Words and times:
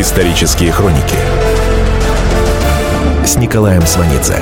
Исторические 0.00 0.70
хроники 0.70 1.16
с 3.26 3.34
Николаем 3.34 3.84
Сванидзе. 3.84 4.40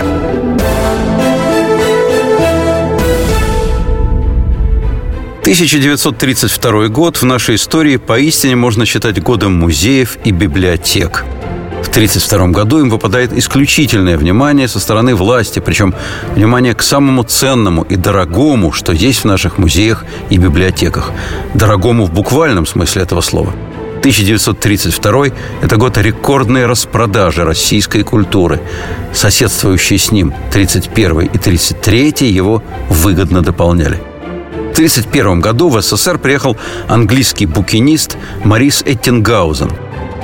«1932 5.44 6.88
год 6.88 7.16
в 7.16 7.22
нашей 7.22 7.54
истории 7.54 7.96
поистине 7.96 8.54
можно 8.54 8.84
считать 8.84 9.22
годом 9.22 9.54
музеев 9.54 10.18
и 10.24 10.30
библиотек. 10.30 11.24
В 11.82 11.88
1932 11.88 12.48
году 12.48 12.80
им 12.80 12.90
выпадает 12.90 13.32
исключительное 13.32 14.18
внимание 14.18 14.68
со 14.68 14.78
стороны 14.78 15.14
власти, 15.14 15.60
причем 15.60 15.94
внимание 16.34 16.74
к 16.74 16.82
самому 16.82 17.22
ценному 17.22 17.80
и 17.84 17.96
дорогому, 17.96 18.72
что 18.72 18.92
есть 18.92 19.20
в 19.20 19.24
наших 19.24 19.56
музеях 19.56 20.04
и 20.28 20.36
библиотеках. 20.36 21.12
Дорогому 21.54 22.04
в 22.04 22.12
буквальном 22.12 22.66
смысле 22.66 23.00
этого 23.00 23.22
слова– 23.22 23.54
1932– 24.06 25.26
это 25.62 25.76
год 25.76 25.98
рекордной 25.98 26.66
распродажи 26.66 27.42
российской 27.42 28.04
культуры. 28.04 28.60
Соседствующие 29.12 29.98
с 29.98 30.12
ним 30.12 30.32
31 30.52 31.22
и 31.22 31.38
33 31.38 32.14
его 32.30 32.62
выгодно 32.88 33.42
дополняли. 33.42 33.96
В 33.96 34.78
1931 34.78 35.40
году 35.40 35.70
в 35.70 35.82
СССР 35.82 36.18
приехал 36.18 36.56
английский 36.86 37.46
букинист 37.46 38.16
Марис 38.44 38.84
Эттингаузен. 38.86 39.72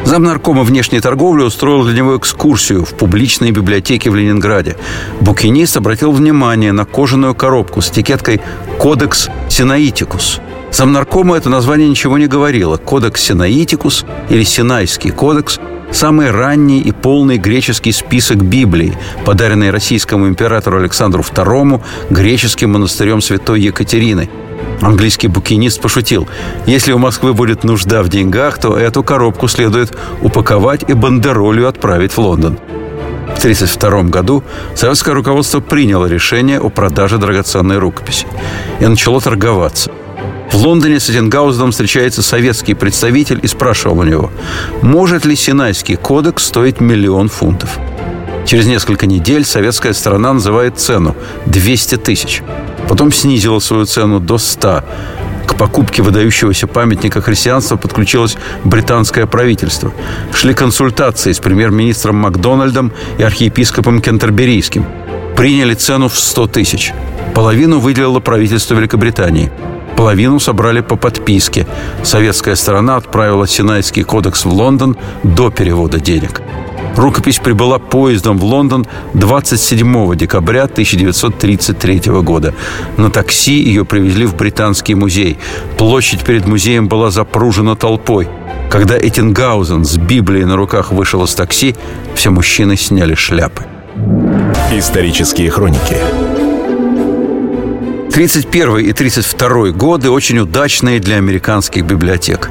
Замнаркома 0.05 0.63
внешней 0.63 1.01
торговли 1.01 1.43
устроил 1.43 1.83
для 1.85 1.95
него 1.95 2.17
экскурсию 2.17 2.85
в 2.85 2.95
публичной 2.95 3.51
библиотеке 3.51 4.11
в 4.11 4.15
Ленинграде. 4.15 4.77
Букинист 5.21 5.77
обратил 5.77 6.13
внимание 6.13 6.71
на 6.71 6.85
кожаную 6.85 7.35
коробку 7.35 7.81
с 7.81 7.91
этикеткой 7.91 8.41
«Кодекс 8.79 9.29
Синаитикус», 9.49 10.41
Замнаркому 10.73 11.35
это 11.35 11.51
название 11.51 11.89
ничего 11.89 12.17
не 12.17 12.27
говорило. 12.27 12.79
Кодекс 12.79 13.23
Синаитикус 13.23 14.07
или 14.31 14.43
Синайский 14.43 15.11
кодекс– 15.11 15.61
самый 15.93 16.31
ранний 16.31 16.81
и 16.81 16.93
полный 16.93 17.37
греческий 17.37 17.93
список 17.93 18.39
Библии, 18.39 18.97
подаренный 19.27 19.71
российскому 19.71 20.29
императору 20.29 20.79
Александру 20.79 21.23
II 21.23 21.83
греческим 22.09 22.73
монастырем 22.73 23.21
святой 23.21 23.61
Екатерины. 23.61 24.31
Английский 24.81 25.29
букинист 25.29 25.81
пошутил, 25.81 26.27
если 26.67 26.93
у 26.93 26.99
Москвы 26.99 27.35
будет 27.35 27.63
нужда 27.65 28.03
в 28.03 28.09
деньгах, 28.09 28.59
то 28.59 28.77
эту 28.77 29.05
коробку 29.05 29.49
следует 29.49 29.97
упаковать 30.23 30.89
и 30.89 30.95
бандеролью 30.95 31.69
отправить 31.69 32.13
в 32.13 32.19
Лондон. 32.19 32.59
В 33.27 33.39
1932 33.39 34.03
году 34.05 34.43
советское 34.75 35.15
руководство 35.15 35.61
приняло 35.61 36.07
решение 36.07 36.59
о 36.59 36.71
продаже 36.71 37.19
драгоценной 37.19 37.79
рукописи 37.79 38.27
и 38.81 38.87
начало 38.87 39.21
торговаться– 39.21 39.93
в 40.53 40.57
Лондоне 40.57 41.01
с 41.01 41.09
Эттингаузеном 41.09 41.71
встречается 41.71 42.23
советский 42.23 42.75
представитель 42.75 43.41
и 43.43 43.47
спрашивал 43.47 44.01
у 44.01 44.05
него, 44.05 44.31
может 44.83 45.25
ли 45.25 45.35
Синайский 45.35 45.97
кодекс 45.97 46.45
стоить 46.45 46.81
миллион 46.81 47.29
фунтов. 47.29 47.79
Через 48.45 48.67
несколько 48.67 49.07
недель 49.07 49.45
советская 49.45 49.95
сторона 49.95 50.35
называет 50.35 50.79
цену– 50.79 51.17
200 51.47 51.97
тысяч. 51.97 52.43
Потом 52.89 53.13
снизила 53.13 53.61
свою 53.61 53.87
цену 53.87 54.21
до 54.21 54.37
100. 54.37 54.85
К 55.47 55.55
покупке 55.55 56.03
выдающегося 56.03 56.67
памятника 56.67 57.23
христианства 57.23 57.77
подключилось 57.77 58.37
британское 58.65 59.27
правительство. 59.27 59.93
Шли 60.35 60.53
консультации 60.55 61.33
с 61.33 61.39
премьер-министром 61.39 62.17
Макдональдом 62.17 62.93
и 63.17 63.23
архиепископом 63.23 64.03
Кентерберийским. 64.03 64.85
Приняли 65.37 65.75
цену 65.75 66.09
в 66.09 66.19
100 66.19 66.47
тысяч. 66.49 66.93
Половину 67.35 67.79
выделило 67.79 68.21
правительство 68.21 68.75
Великобритании– 68.75 69.51
Половину 70.03 70.41
собрали 70.41 70.81
по 70.81 70.97
подписке. 70.97 71.65
Советская 72.03 72.57
сторона 72.57 72.97
отправила 72.97 73.47
Синайский 73.47 74.03
кодекс 74.03 74.45
в 74.45 74.53
Лондон 74.53 74.97
до 75.23 75.49
перевода 75.49 76.01
денег. 76.01 76.43
Рукопись 76.97 77.39
прибыла 77.39 77.79
поездом 77.79 78.37
в 78.37 78.43
Лондон 78.43 78.85
27 79.15 80.17
декабря 80.17 80.65
1933 80.65 82.01
года. 82.21 82.53
На 82.97 83.13
такси 83.13 83.63
ее 83.63 83.85
привезли 83.85 84.27
в 84.27 84.35
Британский 84.35 84.97
музей. 84.97 85.39
Площадь 85.79 86.25
перед 86.25 86.49
музеем 86.49 86.89
была 86.89 87.13
запружена 87.13 87.77
толпой. 87.77 88.29
Когда 88.71 88.99
Эттингаузен 88.99 89.85
с 89.85 89.99
Библией 89.99 90.47
на 90.47 90.57
руках 90.57 90.91
вышел 90.91 91.23
из 91.23 91.33
такси, 91.35 91.77
все 92.17 92.31
мужчины 92.31 92.77
сняли 92.77 93.15
шляпы. 93.15 93.63
Исторические 94.73 95.49
хроники 95.49 95.97
31 98.13 98.79
и 98.81 98.93
32 98.93 99.71
годы 99.71 100.11
очень 100.11 100.39
удачные 100.39 101.01
для 101.01 101.17
американских 101.17 101.87
библиотек. 101.87 102.51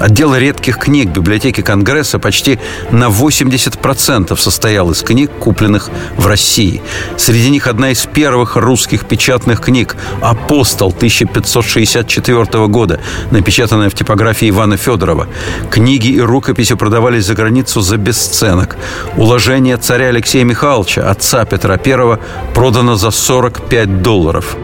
Отдел 0.00 0.34
редких 0.34 0.78
книг 0.78 1.10
библиотеки 1.10 1.60
Конгресса 1.60 2.18
почти 2.18 2.58
на 2.90 3.04
80% 3.04 4.36
состоял 4.36 4.90
из 4.90 5.02
книг, 5.02 5.30
купленных 5.38 5.90
в 6.16 6.26
России. 6.26 6.82
Среди 7.16 7.50
них 7.50 7.68
одна 7.68 7.92
из 7.92 8.04
первых 8.04 8.56
русских 8.56 9.06
печатных 9.06 9.60
книг 9.60 9.94
«Апостол» 10.20 10.88
1564 10.88 12.66
года, 12.66 12.98
напечатанная 13.30 13.90
в 13.90 13.94
типографии 13.94 14.50
Ивана 14.50 14.76
Федорова. 14.76 15.28
Книги 15.70 16.08
и 16.08 16.20
рукописи 16.20 16.74
продавались 16.74 17.26
за 17.26 17.34
границу 17.34 17.80
за 17.80 17.96
бесценок. 17.96 18.76
Уложение 19.16 19.76
царя 19.76 20.08
Алексея 20.08 20.44
Михайловича, 20.44 21.08
отца 21.08 21.44
Петра 21.44 21.78
I, 21.82 22.18
продано 22.54 22.96
за 22.96 23.12
45 23.12 24.02
долларов. 24.02 24.56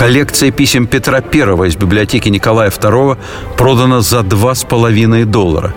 Коллекция 0.00 0.50
писем 0.50 0.86
Петра 0.86 1.18
I 1.18 1.68
из 1.68 1.76
библиотеки 1.76 2.30
Николая 2.30 2.70
II 2.70 3.18
продана 3.58 4.00
за 4.00 4.20
2,5 4.20 5.26
доллара. 5.26 5.74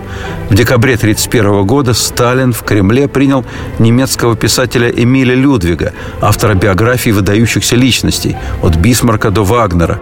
В 0.48 0.54
декабре 0.54 0.94
1931 0.94 1.66
года 1.66 1.92
Сталин 1.92 2.54
в 2.54 2.62
Кремле 2.62 3.06
принял 3.06 3.44
немецкого 3.78 4.34
писателя 4.34 4.88
Эмиля 4.88 5.34
Людвига, 5.34 5.92
автора 6.22 6.54
биографий 6.54 7.12
выдающихся 7.12 7.76
личностей 7.76 8.34
от 8.62 8.76
Бисмарка 8.76 9.30
до 9.30 9.44
Вагнера. 9.44 10.00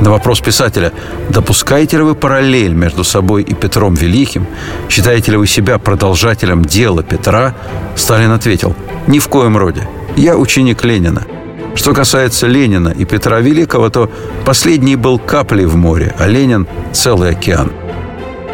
На 0.00 0.12
вопрос 0.12 0.40
писателя 0.40 0.94
«Допускаете 1.28 1.98
ли 1.98 2.04
вы 2.04 2.14
параллель 2.14 2.72
между 2.72 3.04
собой 3.04 3.42
и 3.42 3.52
Петром 3.52 3.92
Великим? 3.92 4.46
Считаете 4.88 5.32
ли 5.32 5.36
вы 5.36 5.46
себя 5.46 5.76
продолжателем 5.76 6.64
дела 6.64 7.02
Петра?» 7.02 7.54
Сталин 7.96 8.30
ответил 8.30 8.74
«Ни 9.06 9.18
в 9.18 9.28
коем 9.28 9.58
роде. 9.58 9.86
Я 10.16 10.38
ученик 10.38 10.84
Ленина». 10.84 11.26
Что 11.78 11.94
касается 11.94 12.48
Ленина 12.48 12.88
и 12.88 13.04
Петра 13.04 13.38
Великого, 13.38 13.88
то 13.88 14.10
последний 14.44 14.96
был 14.96 15.16
каплей 15.20 15.64
в 15.64 15.76
море, 15.76 16.12
а 16.18 16.26
Ленин– 16.26 16.66
целый 16.92 17.30
океан. 17.30 17.70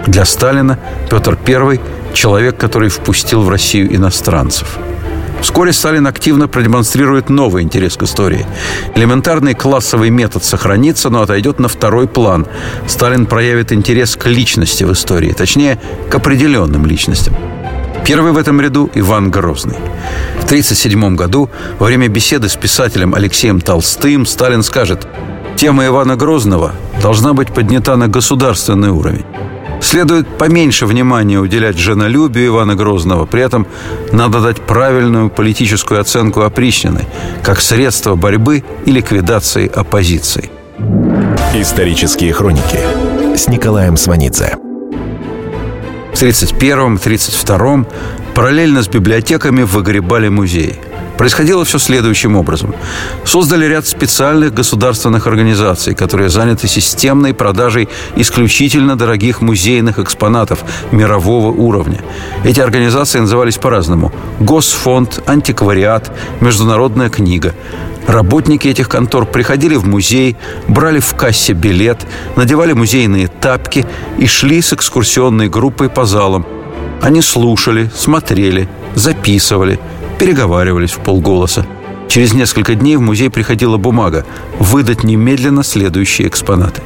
Для 0.07 0.27
Сталина 0.27 0.79
Петр 1.09 1.39
I– 1.47 1.81
человек, 2.13 2.59
который 2.59 2.91
впустил 2.91 3.41
в 3.41 3.49
Россию 3.49 3.97
иностранцев. 3.97 4.77
Вскоре 5.41 5.73
Сталин 5.73 6.07
активно 6.07 6.49
продемонстрирует 6.49 7.31
новый 7.31 7.63
интерес 7.63 7.97
к 7.97 8.03
истории. 8.03 8.47
Элементарный 8.95 9.55
классовый 9.55 10.11
метод 10.11 10.45
сохранится, 10.45 11.09
но 11.09 11.23
отойдет 11.23 11.59
на 11.59 11.69
второй 11.69 12.07
план. 12.07 12.47
Сталин 12.87 13.25
проявит 13.25 13.73
интерес 13.73 14.17
к 14.17 14.27
личности 14.27 14.85
в 14.85 14.93
истории, 14.93 15.33
точнее, 15.33 15.81
к 16.11 16.15
определенным 16.15 16.85
личностям– 16.85 17.35
Первый 18.07 18.33
в 18.33 18.37
этом 18.37 18.61
ряду– 18.61 18.91
Иван 18.95 19.31
Грозный. 19.31 19.79
В 20.41 20.45
1937 20.45 21.17
году 21.17 21.49
во 21.79 21.87
время 21.87 22.09
беседы 22.09 22.51
с 22.51 22.57
писателем 22.57 23.15
Алексеем 23.15 23.63
Толстым 23.63 24.27
Сталин 24.27 24.63
скажет 24.63 25.07
«Тема 25.57 25.87
Ивана 25.87 26.15
Грозного 26.15 26.73
должна 27.01 27.33
быть 27.33 27.55
поднята 27.55 27.97
на 27.97 28.09
государственный 28.09 28.91
уровень. 28.91 29.25
Следует 29.81 30.29
поменьше 30.39 30.85
внимания 30.85 31.39
уделять 31.39 31.79
женолюбию 31.79 32.49
Ивана 32.49 32.75
Грозного. 32.75 33.25
При 33.25 33.43
этом 33.43 33.67
надо 34.13 34.41
дать 34.41 34.61
правильную 34.61 35.31
политическую 35.31 36.01
оценку 36.01 36.43
опричнины, 36.43 37.07
как 37.43 37.61
средство 37.61 38.17
борьбы 38.17 38.65
и 38.85 38.93
ликвидации 38.93 39.67
оппозиции. 39.67 40.51
Исторические 41.55 42.33
хроники 42.33 42.81
с 43.37 43.49
Николаем 43.49 43.97
Сванидзе. 43.97 44.64
В 46.15 46.23
1931-1932 46.23 47.87
параллельно 48.35 48.85
с 48.85 48.89
библиотеками 48.89 49.63
выгребали 49.63 50.29
музеи. 50.29 50.79
Происходило 51.19 51.65
все 51.65 51.79
следующим 51.79 52.37
образом. 52.37 52.73
Создали 53.25 53.67
ряд 53.67 53.85
специальных 53.87 54.55
государственных 54.55 55.27
организаций, 55.27 55.95
которые 55.95 56.29
заняты 56.29 56.69
системной 56.69 57.35
продажей 57.35 57.89
исключительно 58.15 58.97
дорогих 58.97 59.41
музейных 59.41 59.99
экспонатов 59.99 60.65
мирового 60.93 61.49
уровня. 61.49 62.01
Эти 62.45 62.61
организации 62.61 63.19
назывались 63.19 63.59
по-разному. 63.59 64.13
Госфонд, 64.39 65.21
антиквариат, 65.27 66.13
Международная 66.41 67.11
книга. 67.11 67.55
Работники 68.07 68.69
этих 68.69 68.89
контор 68.89 69.25
приходили 69.25 69.77
в 69.77 69.87
музей, 69.87 70.37
брали 70.69 71.01
в 71.01 71.15
кассе 71.15 71.55
билет, 71.55 72.07
надевали 72.37 72.73
музейные 72.73 73.29
тапки 73.29 73.87
и 74.19 74.27
шли 74.27 74.61
с 74.61 74.73
экскурсионной 74.73 75.49
группой 75.49 75.89
по 75.89 76.05
залам. 76.05 76.47
Они 77.01 77.23
слушали, 77.23 77.91
смотрели, 77.95 78.69
записывали, 78.95 79.81
переговаривались 80.19 80.93
в 80.93 80.99
полголоса. 80.99 81.67
Через 82.09 82.35
несколько 82.35 82.75
дней 82.75 82.97
в 82.97 83.01
музей 83.01 83.31
приходила 83.31 83.79
бумага 83.79 84.25
выдать 84.59 85.03
немедленно 85.03 85.65
следующие 85.65 86.29
экспонаты. 86.29 86.83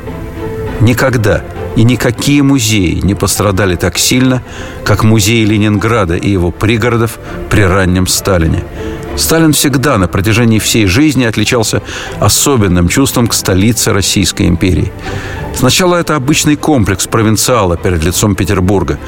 Никогда 0.81 1.43
И 1.77 1.85
никакие 1.85 2.43
музеи 2.43 2.99
не 3.05 3.15
пострадали 3.15 3.77
так 3.77 3.99
сильно, 3.99 4.43
как 4.85 5.05
музей 5.05 5.45
Ленинграда 5.45 6.17
и 6.17 6.29
его 6.29 6.51
пригородов 6.51 7.19
при 7.51 7.61
раннем 7.61 8.09
Сталине. 8.09 8.65
Сталин 9.19 9.53
всегда 9.53 9.99
на 9.99 10.07
протяжении 10.07 10.61
всей 10.61 10.87
жизни 10.87 11.25
отличался 11.25 11.83
особенным 12.21 12.89
чувством 12.89 13.27
к 13.27 13.35
столице 13.35 13.93
Российской 13.93 14.47
империи. 14.47 14.93
Сначала 15.55 15.97
это 15.97 16.15
обычный 16.15 16.55
комплекс 16.57 17.07
провинциала 17.09 17.77
перед 17.77 18.05
лицом 18.05 18.37
Петербурга. 18.37 18.99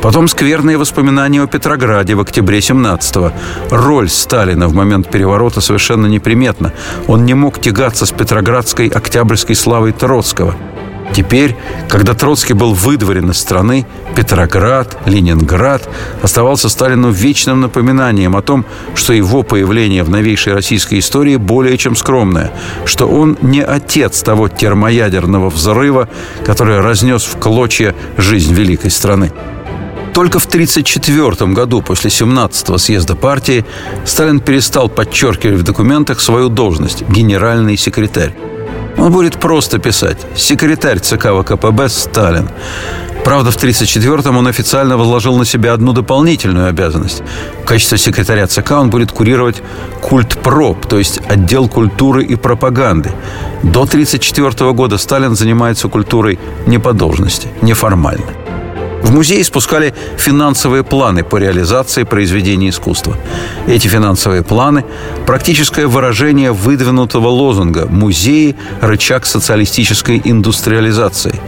Потом 0.00 0.28
скверные 0.28 0.78
воспоминания 0.78 1.42
о 1.42 1.48
Петрограде 1.48 2.14
в 2.14 2.20
октябре 2.20 2.60
17-го. 2.60 3.32
Роль 3.70 4.08
Сталина 4.08 4.68
в 4.68 4.74
момент 4.74 5.10
переворота 5.10 5.60
совершенно 5.60 6.06
неприметна. 6.06 6.72
Он 7.08 7.24
не 7.24 7.34
мог 7.34 7.60
тягаться 7.60 8.06
с 8.06 8.12
петроградской 8.12 8.86
октябрьской 8.86 9.56
славой 9.56 9.90
Троцкого– 9.90 10.54
Теперь, 11.14 11.56
когда 11.88 12.14
Троцкий 12.14 12.52
был 12.52 12.74
выдворен 12.74 13.30
из 13.30 13.38
страны, 13.38 13.86
Петроград, 14.14 14.96
Ленинград 15.06 15.88
оставался 16.22 16.68
Сталину 16.68 17.10
вечным 17.10 17.60
напоминанием 17.60 18.36
о 18.36 18.42
том, 18.42 18.64
что 18.94 19.12
его 19.12 19.42
появление 19.42 20.02
в 20.02 20.10
новейшей 20.10 20.52
российской 20.52 20.98
истории 20.98 21.36
более 21.36 21.76
чем 21.78 21.96
скромное, 21.96 22.52
что 22.84 23.06
он 23.06 23.38
не 23.42 23.62
отец 23.62 24.22
того 24.22 24.48
термоядерного 24.48 25.50
взрыва, 25.50 26.08
который 26.44 26.80
разнес 26.80 27.24
в 27.24 27.38
клочья 27.38 27.94
жизнь 28.16 28.52
великой 28.54 28.90
страны. 28.90 29.32
Только 30.14 30.40
в 30.40 30.46
1934 30.46 31.52
году, 31.52 31.80
после 31.80 32.10
17-го 32.10 32.76
съезда 32.78 33.14
партии, 33.14 33.64
Сталин 34.04 34.40
перестал 34.40 34.88
подчеркивать 34.88 35.60
в 35.60 35.62
документах 35.62 36.20
свою 36.20 36.48
должность– 36.48 37.04
генеральный 37.08 37.76
секретарь. 37.76 38.34
Он 38.98 39.12
будет 39.12 39.38
просто 39.38 39.78
писать 39.78 40.18
«Секретарь 40.34 40.98
ЦК 40.98 41.28
ВКПБ 41.40 41.88
Сталин». 41.88 42.48
Правда, 43.24 43.50
в 43.50 43.56
1934-м 43.56 44.36
он 44.36 44.46
официально 44.46 44.96
возложил 44.96 45.36
на 45.36 45.44
себя 45.44 45.74
одну 45.74 45.92
дополнительную 45.92 46.68
обязанность. 46.68 47.22
В 47.62 47.66
качестве 47.66 47.98
секретаря 47.98 48.46
ЦК 48.46 48.72
он 48.72 48.90
будет 48.90 49.12
курировать 49.12 49.62
культ 50.00 50.38
проб, 50.38 50.86
то 50.86 50.98
есть 50.98 51.20
отдел 51.28 51.68
культуры 51.68 52.24
и 52.24 52.36
пропаганды. 52.36 53.10
До 53.62 53.82
1934 53.82 54.72
года 54.72 54.98
Сталин 54.98 55.36
занимается 55.36 55.88
культурой 55.88 56.38
не 56.66 56.78
по 56.78 56.92
должности, 56.92 57.48
неформально. 57.60 58.24
В 59.08 59.10
музее 59.10 59.42
спускали 59.42 59.94
финансовые 60.18 60.84
планы 60.84 61.24
по 61.24 61.38
реализации 61.38 62.02
произведений 62.02 62.68
искусства. 62.68 63.16
Эти 63.66 63.88
финансовые 63.88 64.42
планы– 64.42 64.84
практическое 65.26 65.86
выражение 65.86 66.52
выдвинутого 66.52 67.28
лозунга 67.28 67.86
«Музеи– 67.86 68.54
рычаг 68.82 69.24
социалистической 69.24 70.20
индустриализации». 70.22 71.40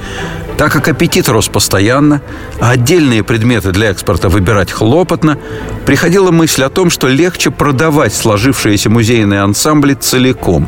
Так 0.57 0.73
как 0.73 0.89
аппетит 0.89 1.29
рос 1.29 1.49
постоянно, 1.49 2.23
а 2.61 2.71
отдельные 2.71 3.23
предметы 3.23 3.73
для 3.73 3.91
экспорта 3.91 4.31
выбирать 4.31 4.73
хлопотно, 4.73 5.37
приходила 5.85 6.31
мысль 6.31 6.63
о 6.63 6.71
том, 6.71 6.89
что 6.89 7.09
легче 7.09 7.51
продавать 7.51 8.15
сложившиеся 8.15 8.89
музейные 8.89 9.43
ансамбли 9.43 9.93
целиком. 9.93 10.67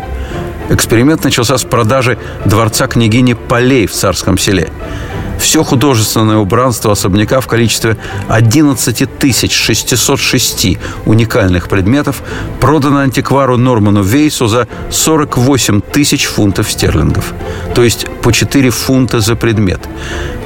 Эксперимент 0.68 1.24
начался 1.24 1.56
с 1.56 1.64
продажи 1.64 2.18
дворца 2.44 2.86
княгини 2.86 3.32
Полей 3.32 3.86
в 3.86 3.92
Царском 3.92 4.36
селе– 4.36 4.70
все 5.42 5.64
художественное 5.64 6.36
убранство 6.36 6.92
особняка 6.92 7.40
в 7.40 7.48
количестве 7.48 7.96
11 8.28 9.52
606 9.52 10.78
уникальных 11.04 11.68
предметов 11.68 12.22
продано 12.60 13.00
антиквару 13.00 13.56
Норману 13.56 14.02
Вейсу 14.02 14.46
за 14.46 14.68
48 14.90 15.80
тысяч 15.80 16.26
фунтов 16.26 16.70
стерлингов. 16.70 17.34
То 17.74 17.82
есть 17.82 18.06
по 18.22 18.32
4 18.32 18.70
фунта 18.70 19.20
за 19.20 19.34
предмет. 19.34 19.80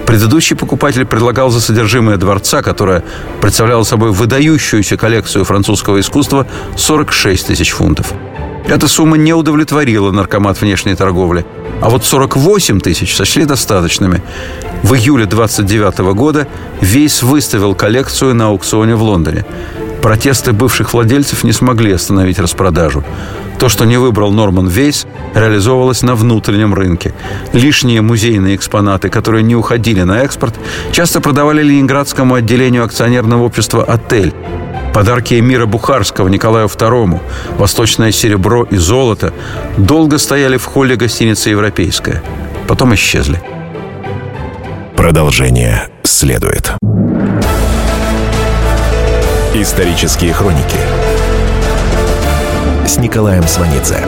Предыдущий 0.06 0.56
покупатель 0.56 1.04
предлагал 1.04 1.50
за 1.50 1.60
содержимое 1.60 2.16
дворца, 2.16 2.62
которое 2.62 3.04
представляло 3.42 3.82
собой 3.82 4.12
выдающуюся 4.12 4.96
коллекцию 4.96 5.44
французского 5.44 6.00
искусства, 6.00 6.46
46 6.76 7.48
тысяч 7.48 7.70
фунтов. 7.70 8.14
Эта 8.68 8.88
сумма 8.88 9.16
не 9.16 9.32
удовлетворила 9.32 10.10
наркомат 10.10 10.60
внешней 10.60 10.96
торговли. 10.96 11.46
А 11.80 11.88
вот 11.88 12.04
48 12.04 12.80
тысяч 12.80 13.14
сочли 13.14 13.44
достаточными. 13.44 14.22
В 14.82 14.94
июле 14.94 15.26
29 15.26 15.98
года 16.14 16.46
Вейс 16.80 17.22
выставил 17.22 17.74
коллекцию 17.74 18.34
на 18.34 18.48
аукционе 18.48 18.94
в 18.94 19.02
Лондоне. 19.02 19.44
Протесты 20.02 20.52
бывших 20.52 20.92
владельцев 20.92 21.42
не 21.42 21.52
смогли 21.52 21.92
остановить 21.92 22.38
распродажу. 22.38 23.02
То, 23.58 23.68
что 23.68 23.86
не 23.86 23.96
выбрал 23.96 24.30
Норман 24.30 24.68
Вейс, 24.68 25.06
реализовывалось 25.34 26.02
на 26.02 26.14
внутреннем 26.14 26.74
рынке. 26.74 27.14
Лишние 27.52 28.02
музейные 28.02 28.54
экспонаты, 28.54 29.08
которые 29.08 29.42
не 29.42 29.56
уходили 29.56 30.02
на 30.02 30.22
экспорт, 30.22 30.54
часто 30.92 31.20
продавали 31.20 31.62
ленинградскому 31.62 32.34
отделению 32.34 32.84
акционерного 32.84 33.44
общества 33.44 33.82
«Отель». 33.82 34.34
Подарки 34.94 35.34
эмира 35.34 35.66
Бухарского 35.66 36.28
Николаю 36.28 36.68
II, 36.68 37.20
восточное 37.58 38.12
серебро 38.12 38.64
и 38.64 38.76
золото 38.76 39.32
долго 39.76 40.18
стояли 40.18 40.56
в 40.56 40.64
холле 40.64 40.96
гостиницы 40.96 41.50
«Европейская». 41.50 42.22
Потом 42.68 42.94
исчезли. 42.94 43.42
Продолжение 44.96 45.88
следует. 46.04 46.72
Исторические 49.54 50.32
хроники 50.32 50.78
с 52.86 52.96
Николаем 52.96 53.46
Сванидзе. 53.46 53.98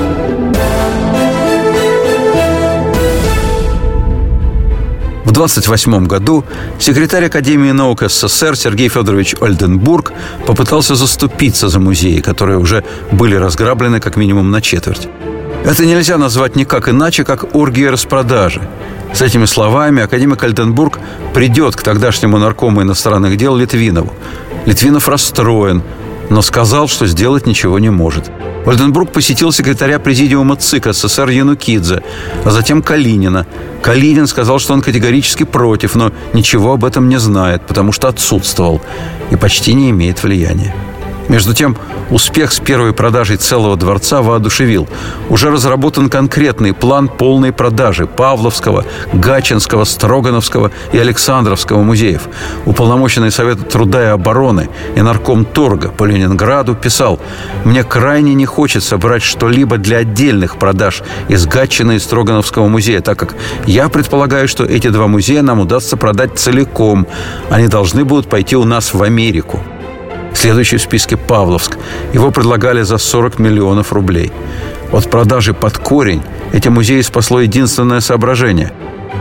В 5.25 5.33
28 5.33 6.07
году 6.07 6.45
секретарь 6.79 7.27
Академии 7.27 7.73
наук 7.73 8.03
СССР 8.09 8.57
Сергей 8.57 8.89
Федорович 8.89 9.37
Ольденбург 9.41 10.13
попытался 10.47 10.95
заступиться 10.95 11.69
за 11.69 11.79
музеи, 11.81 12.21
которые 12.21 12.59
уже 12.59 12.83
были 13.13 13.35
разграблены 13.35 14.01
как 14.01 14.17
минимум 14.17 14.51
на 14.51 14.63
четверть. 14.63 15.07
Это 15.67 15.85
нельзя 15.85 16.17
назвать 16.17 16.57
никак 16.57 16.89
иначе, 16.89 17.25
как 17.25 17.55
оргия 17.55 17.91
распродажи. 17.91 18.63
С 19.13 19.23
этими 19.23 19.47
словами 19.47 20.03
академик 20.03 20.43
Альденбург 20.43 20.99
придет 21.35 21.77
к 21.77 21.83
тогдашнему 21.83 22.39
наркому 22.39 22.83
иностранных 22.83 23.37
дел 23.37 23.57
Литвинову. 23.57 24.13
Литвинов 24.67 25.09
расстроен, 25.09 25.83
но 26.31 26.43
сказал, 26.43 26.89
что 26.89 27.07
сделать 27.07 27.47
ничего 27.47 27.79
не 27.79 27.91
может. 27.91 28.31
Вальденбрук 28.65 29.13
посетил 29.13 29.51
секретаря 29.51 29.99
президиума 29.99 30.57
ЦИК 30.57 30.93
СССР 30.93 31.31
Янукидзе, 31.31 32.03
а 32.45 32.51
затем 32.51 32.83
Калинина. 32.83 33.47
Калинин 33.83 34.27
сказал, 34.27 34.59
что 34.59 34.75
он 34.75 34.83
категорически 34.83 35.45
против, 35.45 35.95
но 35.95 36.13
ничего 36.35 36.75
об 36.75 36.85
этом 36.85 37.09
не 37.09 37.19
знает, 37.19 37.63
потому 37.67 37.93
что 37.93 38.09
отсутствовал 38.09 38.83
и 39.31 39.37
почти 39.37 39.73
не 39.73 39.91
имеет 39.91 40.23
влияния. 40.23 40.75
Между 41.29 41.53
тем, 41.53 41.77
успех 42.11 42.53
с 42.53 42.59
первой 42.59 42.95
продажей 42.95 43.37
целого 43.37 43.77
дворца 43.77 44.23
воодушевил. 44.23 44.89
Уже 45.29 45.51
разработан 45.51 46.09
конкретный 46.09 46.73
план 46.73 47.09
полной 47.09 47.53
продажи 47.53 48.07
Павловского, 48.07 48.85
Гачинского, 49.13 49.85
Строгановского 49.85 50.71
и 50.93 50.99
Александровского 50.99 51.83
музеев. 51.83 52.29
Уполномоченный 52.65 53.31
Совета 53.31 53.65
труда 53.65 54.05
и 54.05 54.07
обороны 54.07 54.71
и 54.97 55.03
нарком 55.03 55.45
торга 55.45 55.89
по 55.89 56.05
Ленинграду 56.05 56.75
писал 56.75 57.21
«Мне 57.65 57.85
крайне 57.85 58.33
не 58.33 58.47
хочется 58.47 58.97
брать 58.97 59.23
что-либо 59.23 59.77
для 59.77 59.99
отдельных 59.99 60.57
продаж 60.57 61.03
из 61.29 61.47
Гатчины 61.47 61.97
и 61.97 61.99
Строгановского 61.99 62.69
музея, 62.69 63.03
так 63.03 63.19
как 63.19 63.35
я 63.67 63.91
предполагаю, 63.91 64.49
что 64.49 64.65
эти 64.65 64.89
два 64.89 65.09
музея 65.09 65.43
нам 65.43 65.61
удастся 65.61 65.99
продать 65.99 66.39
целиком. 66.39 67.07
Они 67.51 67.69
должны 67.69 68.07
будут 68.07 68.31
пойти 68.31 68.57
у 68.57 68.65
нас 68.65 68.95
в 68.95 69.03
Америку». 69.03 69.63
Следующий 70.39 70.77
в 70.77 70.83
списке 70.83 71.17
Павловск. 71.17 71.79
Его 72.13 72.31
предлагали 72.31 72.83
за 72.83 72.99
40 72.99 73.41
миллионов 73.41 73.93
рублей. 73.93 74.31
От 74.93 75.11
продажи 75.11 75.53
под 75.53 75.79
корень 75.79 76.23
эти 76.53 76.69
музеи 76.69 77.01
спасло 77.01 77.41
единственное 77.41 77.99
соображение. 77.99 78.71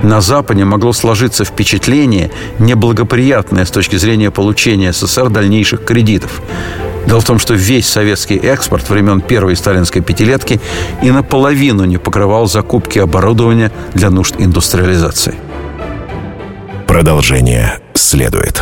На 0.03 0.21
Западе 0.21 0.63
могло 0.63 0.93
сложиться 0.93 1.43
впечатление, 1.43 2.29
неблагоприятное 2.59 3.65
с 3.65 3.71
точки 3.71 3.95
зрения 3.95 4.29
получения 4.29 4.93
СССР 4.93 5.29
дальнейших 5.29 5.83
кредитов. 5.83 6.39
Дело 7.07 7.19
в 7.19 7.25
том, 7.25 7.39
что 7.39 7.55
весь 7.55 7.87
советский 7.87 8.35
экспорт 8.35 8.87
времен 8.87 9.19
первой 9.21 9.55
сталинской 9.55 10.03
пятилетки 10.03 10.61
и 11.01 11.09
наполовину 11.09 11.85
не 11.85 11.97
покрывал 11.97 12.45
закупки 12.45 12.99
оборудования 12.99 13.71
для 13.95 14.11
нужд 14.11 14.35
индустриализации. 14.37 15.33
Продолжение 16.85 17.79
следует. 17.95 18.61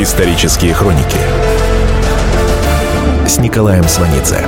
Исторические 0.00 0.74
хроники 0.74 1.18
с 3.26 3.38
Николаем 3.38 3.82
Сванидзе. 3.88 4.46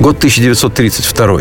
Год 0.00 0.16
1932. 0.16 1.40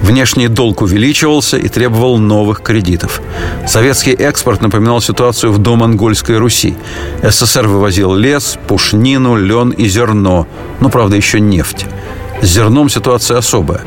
Внешний 0.00 0.48
долг 0.48 0.80
увеличивался 0.80 1.58
и 1.58 1.68
требовал 1.68 2.16
новых 2.16 2.62
кредитов. 2.62 3.20
Советский 3.66 4.12
экспорт 4.12 4.62
напоминал 4.62 5.02
ситуацию 5.02 5.52
в 5.52 5.58
домонгольской 5.58 6.38
Руси. 6.38 6.78
СССР 7.22 7.66
вывозил 7.66 8.14
лес, 8.14 8.58
пушнину, 8.66 9.36
лен 9.36 9.68
и 9.68 9.86
зерно, 9.86 10.46
но, 10.80 10.88
правда, 10.88 11.16
еще 11.16 11.40
нефть. 11.40 11.84
С 12.40 12.46
зерном 12.46 12.88
ситуация 12.88 13.38
особая. 13.38 13.80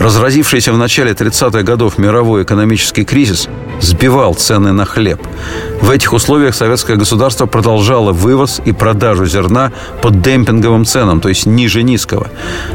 Разразившийся 0.00 0.72
в 0.72 0.76
начале 0.76 1.12
30-х 1.12 1.62
годов 1.62 1.98
мировой 1.98 2.42
экономический 2.42 3.04
кризис 3.04 3.48
сбивал 3.80 4.34
цены 4.34 4.72
на 4.72 4.84
хлеб. 4.84 5.20
В 5.80 5.90
этих 5.90 6.12
условиях 6.12 6.54
советское 6.54 6.96
государство 6.96 7.46
продолжало 7.46 8.12
вывоз 8.12 8.60
и 8.64 8.72
продажу 8.72 9.26
зерна 9.26 9.72
под 10.02 10.20
демпинговым 10.20 10.84
ценам, 10.84 11.20
то 11.20 11.28
есть 11.28 11.46
ниже 11.46 11.82
низкого. 11.84 12.26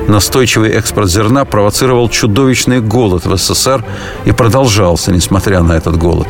Настойчивый 0.08 0.72
экспорт 0.72 1.10
зерна 1.10 1.44
провоцировал 1.44 2.10
чудовищный 2.10 2.80
голод 2.80 3.26
в 3.26 3.38
СССР 3.38 3.84
и 4.26 4.32
продолжался, 4.32 5.12
несмотря 5.12 5.62
на 5.62 5.74
этот 5.74 5.98
голод. 5.98 6.28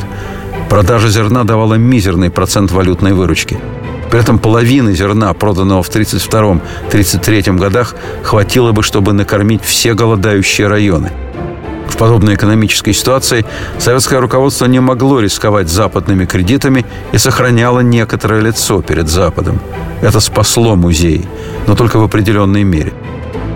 Продажа 0.70 1.10
зерна 1.10 1.44
давала 1.44 1.76
мизерный 1.76 2.30
процент 2.30 2.72
валютной 2.72 3.14
выручки. 3.14 3.60
При 4.10 4.20
этом 4.20 4.40
половины 4.40 4.94
зерна, 4.94 5.34
проданного 5.34 5.84
в 5.84 5.90
1932-1933 5.90 7.58
годах, 7.58 7.96
хватило 8.24 8.72
бы, 8.72 8.84
чтобы 8.84 9.14
накормить 9.14 9.64
все 9.64 9.94
голодающие 9.94 10.68
районы. 10.68 11.12
В 11.90 11.98
подобной 11.98 12.36
экономической 12.36 12.94
ситуации 12.94 13.46
советское 13.80 14.20
руководство 14.20 14.66
не 14.66 14.80
могло 14.80 15.20
рисковать 15.20 15.68
западными 15.68 16.26
кредитами 16.26 16.86
и 17.12 17.18
сохраняло 17.18 17.80
некоторое 17.80 18.42
лицо 18.42 18.82
перед 18.82 19.08
Западом. 19.08 19.60
Это 20.02 20.20
спасло 20.20 20.76
музей, 20.76 21.26
но 21.66 21.76
только 21.76 21.98
в 21.98 22.04
определенной 22.04 22.64
мере. 22.64 22.94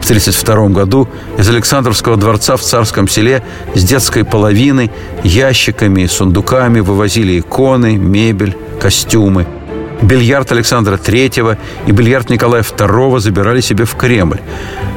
В 0.01 0.03
1932 0.05 0.70
году 0.70 1.08
из 1.38 1.48
Александровского 1.50 2.17
дворца 2.17 2.58
в 2.58 2.62
Царском 2.62 3.08
селе 3.08 3.43
с 3.75 3.84
детской 3.84 4.24
половины 4.24 4.89
ящиками 5.24 6.01
и 6.01 6.08
сундуками 6.08 6.79
вывозили 6.79 7.39
иконы, 7.39 7.98
мебель, 7.98 8.58
костюмы– 8.79 9.46
Бильярд 10.01 10.51
Александра 10.51 10.96
III 10.96 11.58
и 11.86 11.91
бильярд 11.91 12.29
Николая 12.29 12.63
II 12.63 13.20
забирали 13.20 13.62
себе 13.62 13.86
в 13.86 13.96
Кремль. 13.96 14.39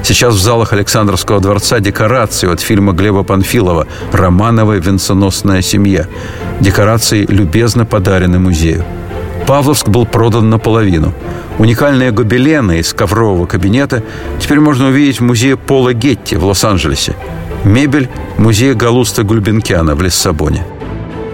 Сейчас 0.03 0.35
в 0.35 0.41
залах 0.41 0.73
Александровского 0.73 1.41
дворца 1.41 1.81
декорации 1.81 2.51
от 2.51 2.61
фильма 2.61 2.93
Глеба 2.93 3.23
Панфилова 3.23 3.87
«Романовая 4.13 4.81
венценосная 4.81 5.63
семья». 5.63 6.07
Декорации 6.61 7.27
любезно 7.29 7.85
подарены 7.85 8.39
музею. 8.39 8.85
Павловск 9.47 9.89
был 9.89 10.07
продан 10.07 10.49
наполовину. 10.49 11.13
Уникальные 11.59 12.11
гобелены 12.11 12.79
из 12.79 12.95
коврового 12.95 13.47
кабинета 13.47 14.03
теперь 14.41 14.61
можно 14.61 14.89
увидеть 14.89 15.21
в 15.21 15.25
музее 15.25 15.57
Пола 15.57 15.93
Гетти 15.93 16.37
в 16.37 16.45
Лос-Анджелесе. 16.45 17.15
Мебель– 17.65 18.09
музея 18.39 18.75
Галуста 18.75 19.23
Гульбенкяна 19.23 19.95
в 19.95 20.03
Лиссабоне. 20.03 20.65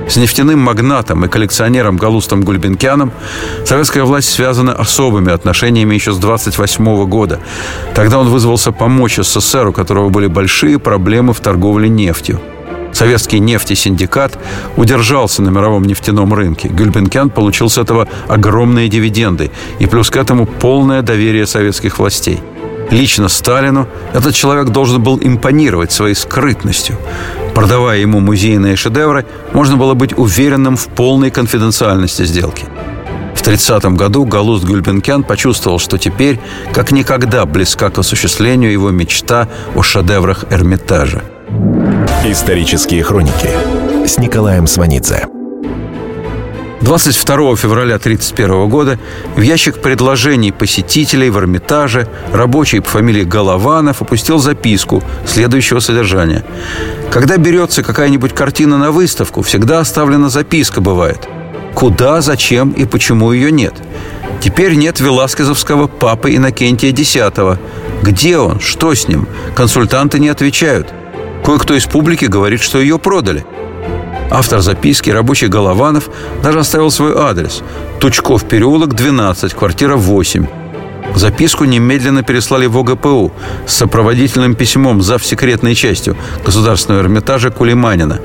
С 0.08 0.16
нефтяным 0.16 0.58
магнатом 0.58 1.24
и 1.24 1.28
коллекционером 1.28 1.96
Галустом 1.96 2.42
Гульбенкяном 2.42 3.12
советская 3.64 4.04
власть 4.04 4.28
связана 4.28 4.72
особыми 4.72 5.32
отношениями 5.32 5.94
еще 5.94 6.12
с 6.12 6.18
28 6.18 7.06
года. 7.06 7.40
Тогда 7.94 8.18
он 8.18 8.28
вызвался 8.28 8.72
помочь 8.72 9.16
СССР, 9.16 9.68
у 9.68 9.72
которого 9.72 10.08
были 10.08 10.26
большие 10.26 10.78
проблемы 10.78 11.32
в 11.32 11.40
торговле 11.40 11.88
нефтью. 11.88 12.40
Советский 12.92 13.38
нефтесиндикат 13.38 14.36
удержался 14.76 15.42
на 15.42 15.50
мировом 15.50 15.84
нефтяном 15.84 16.34
рынке. 16.34 16.68
Гюльбенкян 16.68 17.30
получил 17.30 17.70
с 17.70 17.78
этого 17.78 18.08
огромные 18.28 18.88
дивиденды 18.88 19.50
и 19.78 19.86
плюс 19.86 20.10
к 20.10 20.16
этому 20.16 20.44
полное 20.46 21.02
доверие 21.02 21.46
советских 21.46 21.98
властей– 21.98 22.40
лично 22.90 23.28
Сталину, 23.28 23.88
этот 24.12 24.34
человек 24.34 24.68
должен 24.68 25.02
был 25.02 25.18
импонировать 25.22 25.92
своей 25.92 26.14
скрытностью. 26.14 26.96
Продавая 27.54 27.98
ему 27.98 28.20
музейные 28.20 28.76
шедевры, 28.76 29.26
можно 29.52 29.76
было 29.76 29.94
быть 29.94 30.16
уверенным 30.16 30.76
в 30.76 30.86
полной 30.88 31.30
конфиденциальности 31.30 32.24
сделки. 32.24 32.64
В 33.34 33.42
30 33.42 33.84
году 33.96 34.26
Галуст 34.26 34.64
Гульбенкян 34.64 35.24
почувствовал, 35.24 35.78
что 35.78 35.98
теперь 35.98 36.38
как 36.72 36.92
никогда 36.92 37.46
близка 37.46 37.88
к 37.90 37.98
осуществлению 37.98 38.70
его 38.70 38.90
мечта 38.90 39.48
о 39.74 39.82
шедеврах 39.82 40.44
Эрмитажа. 40.50 41.22
Исторические 42.24 43.02
хроники 43.02 43.50
с 44.06 44.18
Николаем 44.18 44.66
Сванидзе. 44.66 45.39
22 46.80 47.56
февраля 47.56 47.96
1931 47.96 48.68
года 48.68 48.98
в 49.36 49.40
ящик 49.42 49.82
предложений 49.82 50.52
посетителей 50.52 51.28
в 51.28 51.36
Эрмитаже 51.36 52.08
рабочий 52.32 52.80
по 52.80 52.88
фамилии 52.88 53.24
Голованов 53.24 54.00
опустил 54.00 54.38
записку 54.38 55.02
следующего 55.26 55.80
содержания. 55.80 56.42
Когда 57.10 57.36
берется 57.36 57.82
какая-нибудь 57.82 58.34
картина 58.34 58.78
на 58.78 58.92
выставку, 58.92 59.42
всегда 59.42 59.80
оставлена 59.80 60.30
записка 60.30 60.80
бывает. 60.80 61.28
Куда, 61.74 62.22
зачем 62.22 62.70
и 62.70 62.86
почему 62.86 63.32
ее 63.32 63.52
нет. 63.52 63.74
Теперь 64.40 64.74
нет 64.74 65.00
веласкезовского 65.00 65.86
папы 65.86 66.34
Иннокентия 66.34 66.90
X. 66.90 67.16
Где 68.02 68.38
он? 68.38 68.58
Что 68.58 68.94
с 68.94 69.06
ним? 69.06 69.28
Консультанты 69.54 70.18
не 70.18 70.28
отвечают. 70.28 70.88
Кое-кто 71.44 71.74
из 71.74 71.84
публики 71.84 72.24
говорит, 72.24 72.62
что 72.62 72.80
ее 72.80 72.98
продали– 72.98 73.44
Автор 74.30 74.60
записки, 74.60 75.10
рабочий 75.10 75.48
Голованов, 75.48 76.08
даже 76.42 76.60
оставил 76.60 76.90
свой 76.90 77.14
адрес. 77.16 77.62
Тучков 77.98 78.44
переулок, 78.44 78.94
12, 78.94 79.54
квартира 79.54 79.96
8. 79.96 80.46
Записку 81.16 81.64
немедленно 81.64 82.22
переслали 82.22 82.66
в 82.66 82.78
ОГПУ 82.78 83.32
с 83.66 83.74
сопроводительным 83.74 84.54
письмом 84.54 85.02
за 85.02 85.18
секретной 85.18 85.74
частью 85.74 86.16
Государственного 86.46 87.02
Эрмитажа 87.02 87.50
Кулиманина. 87.50 88.20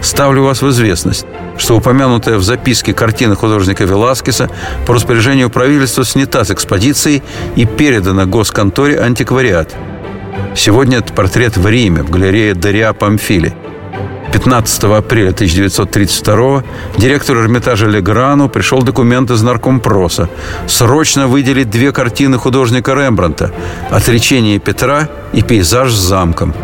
Ставлю 0.00 0.44
вас 0.44 0.62
в 0.62 0.68
известность, 0.70 1.26
что 1.58 1.76
упомянутая 1.76 2.38
в 2.38 2.42
записке 2.42 2.94
картина 2.94 3.34
художника 3.34 3.84
Веласкеса 3.84 4.48
по 4.86 4.94
распоряжению 4.94 5.50
правительства 5.50 6.06
снята 6.06 6.42
с 6.44 6.50
экспозиции 6.50 7.22
и 7.56 7.66
передана 7.66 8.24
госконторе 8.24 8.98
антиквариат. 8.98 9.76
Сегодня 10.56 10.98
этот 10.98 11.14
портрет 11.14 11.58
в 11.58 11.66
Риме, 11.68 12.02
в 12.02 12.10
галерее 12.10 12.54
Дариа 12.54 12.94
Памфили– 12.94 13.54
15 14.32 14.84
апреля 14.84 15.30
1932 15.30 16.62
директору 16.96 17.40
Эрмитажа 17.42 17.86
Леграну 17.86 18.48
пришел 18.48 18.82
документ 18.82 19.30
из 19.30 19.42
наркомпроса. 19.42 20.28
Срочно 20.66 21.26
выделить 21.26 21.68
две 21.68 21.92
картины 21.92 22.38
художника 22.38 22.92
Рембранта 22.92 23.52
«Отречение 23.90 24.58
Петра» 24.58 25.08
и 25.32 25.42
«Пейзаж 25.42 25.92
с 25.92 25.98
замком». 25.98 26.54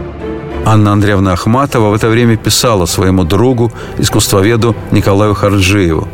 Анна 0.64 0.92
Андреевна 0.92 1.32
Ахматова 1.32 1.90
в 1.90 1.94
это 1.94 2.08
время 2.08 2.36
писала 2.36 2.86
своему 2.86 3.24
другу, 3.24 3.72
искусствоведу 3.98 4.74
Николаю 4.90 5.34
Харджиеву. 5.34 6.08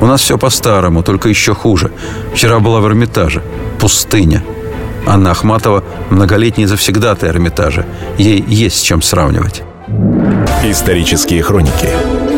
«У 0.00 0.06
нас 0.06 0.20
все 0.20 0.38
по-старому, 0.38 1.02
только 1.02 1.28
еще 1.28 1.54
хуже. 1.54 1.90
Вчера 2.34 2.58
была 2.58 2.80
в 2.80 2.86
Эрмитаже. 2.86 3.42
Пустыня». 3.80 4.42
Анна 5.06 5.30
Ахматова– 5.30 5.84
многолетний 6.10 6.66
завсегдатый 6.66 7.30
Эрмитажа. 7.30 7.86
Ей 8.18 8.44
есть 8.46 8.78
с 8.78 8.82
чем 8.82 9.00
сравнивать. 9.00 9.62
Исторические 10.64 11.42
хроники 11.42 11.88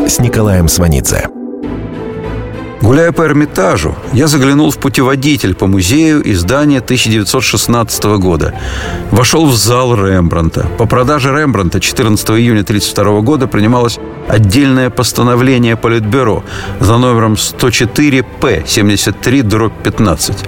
с 0.09 0.21
Николаем 0.21 0.69
Сванидзе. 0.69 1.27
Гуляя 2.81 3.11
по 3.11 3.23
Эрмитажу, 3.23 3.97
я 4.13 4.29
заглянул 4.29 4.71
в 4.71 4.79
путеводитель 4.79 5.57
по 5.57 5.67
музею 5.67 6.23
издания 6.31 6.79
1916 6.79 8.05
года. 8.19 8.55
Вошел 9.11 9.47
в 9.47 9.57
зал 9.57 9.97
Рембранта. 9.97 10.69
По 10.79 10.87
продаже 10.87 11.33
Рембранта 11.33 11.81
14 11.81 12.31
июня 12.31 12.61
1932 12.61 13.21
года 13.23 13.49
принималось 13.49 13.99
отдельное 14.29 14.89
постановление 14.89 15.77
Политбюро 15.77 16.45
за 16.79 16.99
номером 16.99 17.35
104П 17.35 18.63
73 18.65 19.43
дробь 19.43 19.75
15. 19.83 20.45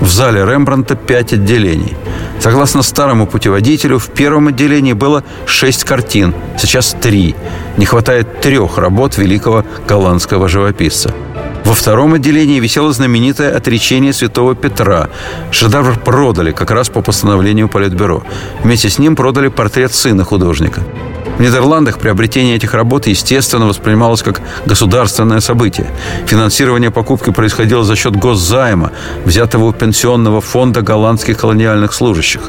В 0.00 0.08
зале 0.08 0.46
Рембранта 0.46 0.96
пять 0.96 1.34
отделений. 1.34 1.94
Согласно 2.42 2.82
старому 2.82 3.28
путеводителю, 3.28 4.00
в 4.00 4.08
первом 4.08 4.48
отделении 4.48 4.94
было 4.94 5.22
шесть 5.46 5.84
картин, 5.84 6.34
сейчас 6.58 6.96
три. 7.00 7.36
Не 7.76 7.86
хватает 7.86 8.40
трех 8.40 8.78
работ 8.78 9.16
великого 9.16 9.64
голландского 9.86 10.48
живописца. 10.48 11.14
Во 11.64 11.72
втором 11.72 12.14
отделении 12.14 12.58
висело 12.58 12.92
знаменитое 12.92 13.56
«Отречение 13.56 14.12
святого 14.12 14.56
Петра». 14.56 15.08
Шедевр 15.52 15.96
продали 16.00 16.50
как 16.50 16.72
раз 16.72 16.88
по 16.88 17.00
постановлению 17.00 17.68
Политбюро. 17.68 18.24
Вместе 18.64 18.88
с 18.88 18.98
ним 18.98 19.14
продали 19.14 19.46
портрет 19.46 19.94
сына 19.94 20.24
художника. 20.24 20.82
Нидерландах 21.42 21.98
приобретение 21.98 22.56
этих 22.56 22.72
работ, 22.72 23.06
естественно, 23.08 23.66
воспринималось 23.66 24.22
как 24.22 24.40
государственное 24.64 25.40
событие. 25.40 25.86
Финансирование 26.26 26.90
покупки 26.90 27.30
происходило 27.30 27.82
за 27.82 27.96
счет 27.96 28.16
госзайма, 28.16 28.92
взятого 29.24 29.64
у 29.64 29.72
пенсионного 29.72 30.40
фонда 30.40 30.82
голландских 30.82 31.36
колониальных 31.36 31.92
служащих. 31.92 32.42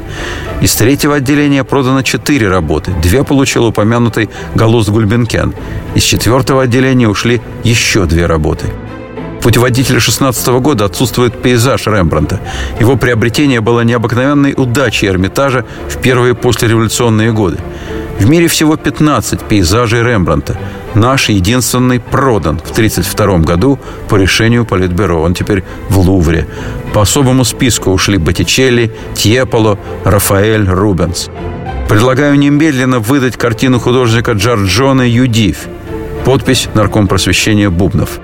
Из 0.61 0.75
третьего 0.75 1.15
отделения 1.15 1.63
продано 1.63 2.03
четыре 2.03 2.49
работы. 2.49 2.93
Две 3.01 3.23
получил 3.23 3.65
упомянутый 3.65 4.29
Галус 4.55 4.89
Гульбенкен. 4.89 5.53
Из 5.95 6.03
четвертого 6.03 6.61
отделения 6.61 7.09
ушли 7.09 7.41
еще 7.63 8.05
две 8.05 8.27
работы– 8.27 8.67
путеводителе 9.43 9.99
16 9.99 10.47
года 10.61 10.85
отсутствует 10.85 11.41
пейзаж 11.41 11.85
Рембрандта. 11.87 12.39
Его 12.79 12.95
приобретение 12.95 13.59
было 13.59 13.81
необыкновенной 13.81 14.53
удачей 14.55 15.09
Эрмитажа 15.09 15.65
в 15.89 15.97
первые 15.97 16.33
послереволюционные 16.33 17.33
годы. 17.33 17.57
В 18.19 18.29
мире 18.29 18.47
всего 18.47 18.77
15 18.77 19.41
пейзажей 19.41 20.03
Рембранта. 20.03 20.57
Наш 20.93 21.29
единственный 21.29 21.99
продан 21.99 22.59
в 22.59 22.71
1932 22.71 23.39
году 23.39 23.79
по 24.07 24.15
решению 24.15 24.65
Политбюро. 24.65 25.21
Он 25.21 25.33
теперь 25.33 25.63
в 25.89 25.99
Лувре. 25.99 26.47
По 26.93 27.01
особому 27.01 27.43
списку 27.43 27.91
ушли 27.91 28.17
Боттичелли, 28.17 28.93
Тьеполо, 29.15 29.79
Рафаэль, 30.05 30.69
Рубенс. 30.69 31.29
Предлагаю 31.89 32.37
немедленно 32.37 32.99
выдать 32.99 33.37
картину 33.37 33.79
художника 33.79 34.33
Джорджона 34.33 35.01
Юдив. 35.07 35.65
Подпись 36.23 36.69
«Нарком 36.73 37.07
просвещения 37.07 37.69
Бубнов». 37.69 38.19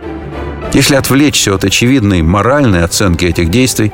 Если 0.73 0.95
отвлечься 0.95 1.55
от 1.55 1.63
очевидной 1.65 2.21
моральной 2.21 2.83
оценки 2.83 3.25
этих 3.25 3.49
действий, 3.49 3.91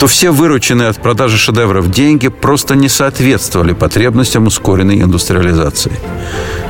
то 0.00 0.06
все 0.06 0.30
вырученные 0.30 0.88
от 0.88 1.02
продажи 1.02 1.36
шедевров 1.36 1.90
деньги 1.90 2.28
просто 2.28 2.74
не 2.74 2.88
соответствовали 2.88 3.74
потребностям 3.74 4.46
ускоренной 4.46 5.02
индустриализации. 5.02 5.92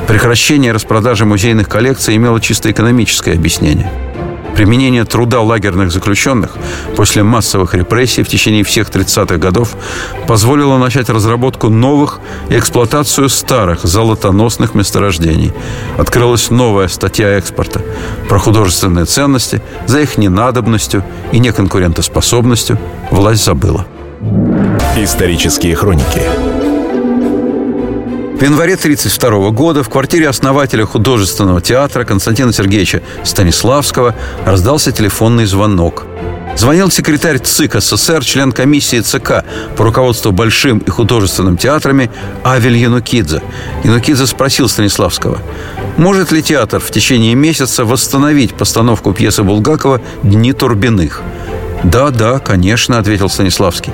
Прекращение 0.05 0.73
распродажи 0.73 1.25
музейных 1.25 1.69
коллекций 1.69 2.17
имело 2.17 2.41
чисто 2.41 2.69
экономическое 2.69 3.31
объяснение– 3.31 3.89
Применение 4.55 5.05
труда 5.05 5.41
лагерных 5.41 5.91
заключенных 5.91 6.51
после 6.95 7.23
массовых 7.23 7.73
репрессий 7.73 8.23
в 8.23 8.27
течение 8.27 8.63
всех 8.63 8.89
30-х 8.89 9.37
годов 9.37 9.75
позволило 10.27 10.77
начать 10.77 11.09
разработку 11.09 11.69
новых 11.69 12.19
и 12.49 12.57
эксплуатацию 12.57 13.29
старых 13.29 13.83
золотоносных 13.83 14.75
месторождений. 14.75 15.51
Открылась 15.97 16.49
новая 16.49 16.87
статья 16.87 17.29
экспорта 17.37 17.81
про 18.27 18.39
художественные 18.39 19.05
ценности, 19.05 19.61
за 19.87 20.01
их 20.01 20.17
ненадобностью 20.17 21.03
и 21.31 21.39
неконкурентоспособностью 21.39 22.77
власть 23.09 23.43
забыла. 23.43 23.85
Исторические 24.97 25.75
хроники 25.75 26.50
в 28.41 28.43
январе 28.43 28.73
1932 28.73 29.51
года 29.51 29.83
в 29.83 29.89
квартире 29.89 30.27
основателя 30.27 30.83
художественного 30.83 31.61
театра 31.61 32.05
Константина 32.05 32.51
Сергеевича 32.51 33.03
Станиславского 33.23 34.15
раздался 34.43 34.91
телефонный 34.91 35.45
звонок. 35.45 36.07
Звонил 36.57 36.89
секретарь 36.89 37.37
ЦИК 37.37 37.75
СССР, 37.79 38.25
член 38.25 38.51
комиссии 38.51 38.99
ЦК 39.01 39.45
по 39.77 39.83
руководству 39.85 40.31
Большим 40.31 40.79
и 40.79 40.89
художественным 40.89 41.55
театрами 41.55 42.09
Авель 42.43 42.77
Янукидзе. 42.77 43.43
Янукидзе 43.83 44.25
спросил 44.25 44.67
Станиславского, 44.67 45.37
может 45.97 46.31
ли 46.31 46.41
театр 46.41 46.79
в 46.79 46.89
течение 46.89 47.35
месяца 47.35 47.85
восстановить 47.85 48.55
постановку 48.55 49.13
пьесы 49.13 49.43
Булгакова 49.43 50.01
«Дни 50.23 50.51
Турбиных»? 50.51 51.21
«Да, 51.83 52.09
да, 52.09 52.39
конечно»,— 52.39 52.97
ответил 52.99 53.29
Станиславский. 53.29 53.93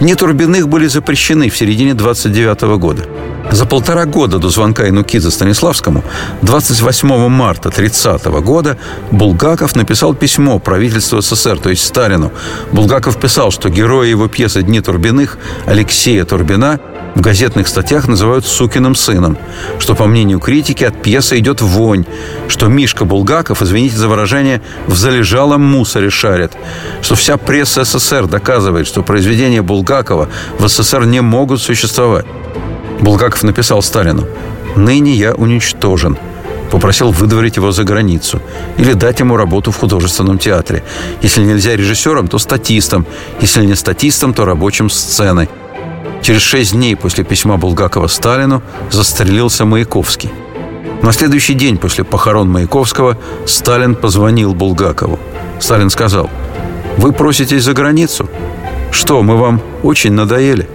«Дни 0.00 0.14
Турбиных» 0.14 0.68
были 0.68 0.86
запрещены 0.86 1.50
в 1.50 1.56
середине 1.56 1.94
29 1.94 2.78
года. 2.78 3.04
За 3.50 3.66
полтора 3.66 4.04
года 4.04 4.38
до 4.38 4.48
звонка 4.48 4.88
Инукидзе 4.88 5.30
Станиславскому, 5.30 6.04
28 6.42 7.28
марта 7.28 7.70
30 7.70 8.24
года, 8.42 8.76
Булгаков 9.10 9.74
написал 9.74 10.14
письмо 10.14 10.60
правительству 10.60 11.20
СССР, 11.20 11.58
то 11.58 11.70
есть 11.70 11.84
Сталину. 11.84 12.30
Булгаков 12.72 13.18
писал, 13.18 13.50
что 13.50 13.70
герои 13.70 14.08
его 14.08 14.28
пьесы 14.28 14.62
«Дни 14.62 14.80
Турбиных» 14.80 15.38
Алексея 15.66 16.24
Турбина 16.24 16.78
в 17.14 17.20
газетных 17.20 17.68
статьях 17.68 18.06
называют 18.06 18.46
«сукиным 18.46 18.94
сыном», 18.94 19.36
что, 19.78 19.94
по 19.94 20.06
мнению 20.06 20.38
критики, 20.38 20.84
от 20.84 21.02
пьесы 21.02 21.38
идет 21.38 21.60
вонь, 21.60 22.04
что 22.48 22.66
Мишка 22.66 23.04
Булгаков, 23.04 23.62
извините 23.62 23.96
за 23.96 24.08
выражение, 24.08 24.62
в 24.86 24.94
залежалом 24.94 25.62
мусоре 25.62 26.10
шарит, 26.10 26.52
что 27.02 27.14
вся 27.14 27.36
пресса 27.36 27.84
СССР 27.84 28.26
доказывает, 28.26 28.86
что 28.86 29.02
произведения 29.02 29.62
Булгакова 29.62 30.28
в 30.58 30.68
СССР 30.68 31.06
не 31.06 31.20
могут 31.20 31.60
существовать. 31.60 32.26
Булгаков 33.00 33.42
написал 33.42 33.82
Сталину 33.82 34.26
«Ныне 34.76 35.14
я 35.14 35.34
уничтожен». 35.34 36.16
Попросил 36.70 37.12
выдворить 37.12 37.56
его 37.56 37.72
за 37.72 37.84
границу 37.84 38.42
или 38.76 38.92
дать 38.92 39.20
ему 39.20 39.36
работу 39.36 39.72
в 39.72 39.78
художественном 39.78 40.38
театре. 40.38 40.84
Если 41.22 41.42
нельзя 41.42 41.74
режиссером, 41.74 42.28
то 42.28 42.38
статистом. 42.38 43.06
Если 43.40 43.64
не 43.64 43.74
статистом, 43.74 44.34
то 44.34 44.44
рабочим 44.44 44.90
сцены. 44.90 45.48
Через 46.28 46.42
шесть 46.42 46.72
дней 46.74 46.94
после 46.94 47.24
письма 47.24 47.56
Булгакова 47.56 48.06
Сталину 48.06 48.62
застрелился 48.90 49.64
Маяковский. 49.64 50.30
На 51.00 51.10
следующий 51.12 51.54
день 51.54 51.78
после 51.78 52.04
похорон 52.04 52.50
Маяковского 52.50 53.16
Сталин 53.46 53.94
позвонил 53.94 54.52
Булгакову. 54.52 55.18
Сталин 55.58 55.88
сказал, 55.88 56.28
«Вы 56.98 57.12
проситесь 57.12 57.64
за 57.64 57.72
границу? 57.72 58.28
Что, 58.90 59.22
мы 59.22 59.38
вам 59.38 59.62
очень 59.82 60.12
надоели?» 60.12 60.68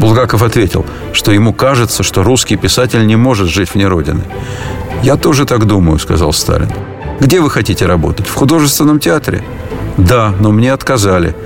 Булгаков 0.00 0.42
ответил, 0.42 0.86
что 1.12 1.32
ему 1.32 1.52
кажется, 1.52 2.02
что 2.02 2.22
русский 2.22 2.56
писатель 2.56 3.06
не 3.06 3.16
может 3.16 3.48
жить 3.48 3.74
вне 3.74 3.86
Родины. 3.88 4.22
«Я 5.02 5.16
тоже 5.16 5.44
так 5.44 5.66
думаю»,— 5.66 5.98
сказал 6.00 6.32
Сталин. 6.32 6.70
«Где 7.20 7.42
вы 7.42 7.50
хотите 7.50 7.84
работать? 7.84 8.26
В 8.26 8.32
художественном 8.32 9.00
театре?» 9.00 9.44
«Да, 9.98 10.32
но 10.40 10.50
мне 10.50 10.72
отказали». 10.72 11.36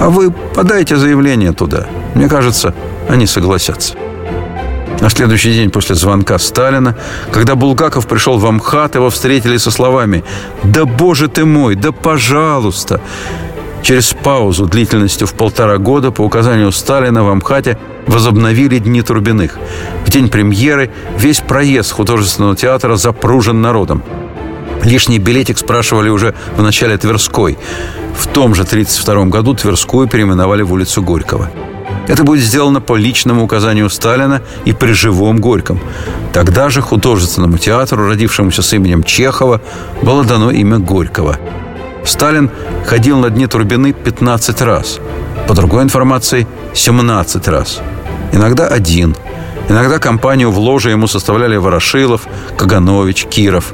«А 0.00 0.08
вы 0.08 0.30
подайте 0.30 0.96
заявление 0.96 1.52
туда. 1.52 1.86
Мне 2.14 2.26
кажется, 2.26 2.74
они 3.06 3.26
согласятся». 3.26 3.94
На 5.00 5.10
следующий 5.10 5.52
день 5.52 5.70
после 5.70 5.94
звонка 5.94 6.38
Сталина, 6.38 6.96
когда 7.30 7.54
Булгаков 7.54 8.06
пришел 8.06 8.38
в 8.38 8.46
Амхат, 8.46 8.94
его 8.94 9.10
встретили 9.10 9.58
со 9.58 9.70
словами 9.70 10.24
«Да, 10.62 10.86
боже 10.86 11.28
ты 11.28 11.44
мой, 11.44 11.74
да 11.74 11.92
пожалуйста!» 11.92 13.02
Через 13.82 14.14
паузу 14.14 14.66
длительностью 14.66 15.26
в 15.26 15.34
полтора 15.34 15.76
года 15.76 16.10
по 16.10 16.22
указанию 16.22 16.72
Сталина 16.72 17.22
в 17.22 17.28
Амхате 17.28 17.76
возобновили 18.06 18.78
Дни 18.78 19.02
Турбиных. 19.02 19.58
В 20.06 20.10
день 20.10 20.30
премьеры 20.30 20.90
весь 21.18 21.40
проезд 21.40 21.92
художественного 21.92 22.56
театра 22.56 22.96
запружен 22.96 23.60
народом. 23.60 24.02
Лишний 24.82 25.18
билетик 25.18 25.58
спрашивали 25.58 26.08
уже 26.08 26.34
в 26.56 26.62
начале 26.62 26.96
Тверской. 26.96 27.58
В 28.20 28.26
том 28.26 28.54
же 28.54 28.62
1932 28.62 29.24
году 29.24 29.54
Тверскую 29.54 30.08
переименовали 30.08 30.62
в 30.62 30.72
улицу 30.72 31.02
Горького. 31.02 31.50
Это 32.06 32.22
будет 32.22 32.44
сделано 32.44 32.80
по 32.80 32.96
личному 32.96 33.44
указанию 33.44 33.90
Сталина 33.90 34.40
и 34.64 34.72
при 34.72 34.92
живом 34.92 35.40
Горьком. 35.40 35.80
Тогда 36.32 36.70
же 36.70 36.80
художественному 36.80 37.58
театру, 37.58 38.08
родившемуся 38.08 38.62
с 38.62 38.72
именем 38.72 39.02
Чехова, 39.02 39.60
было 40.02 40.24
дано 40.24 40.50
имя 40.50 40.78
Горького– 40.78 41.38
Сталин 42.04 42.50
ходил 42.86 43.18
на 43.18 43.30
дни 43.30 43.46
Турбины 43.46 43.92
15 43.92 44.62
раз. 44.62 44.98
По 45.46 45.54
другой 45.54 45.82
информации, 45.82 46.46
17 46.74 47.48
раз. 47.48 47.80
Иногда 48.32 48.66
один. 48.66 49.16
Иногда 49.68 49.98
компанию 49.98 50.50
в 50.50 50.58
ложе 50.58 50.90
ему 50.90 51.06
составляли 51.06 51.56
Ворошилов, 51.56 52.26
Каганович, 52.56 53.26
Киров. 53.26 53.72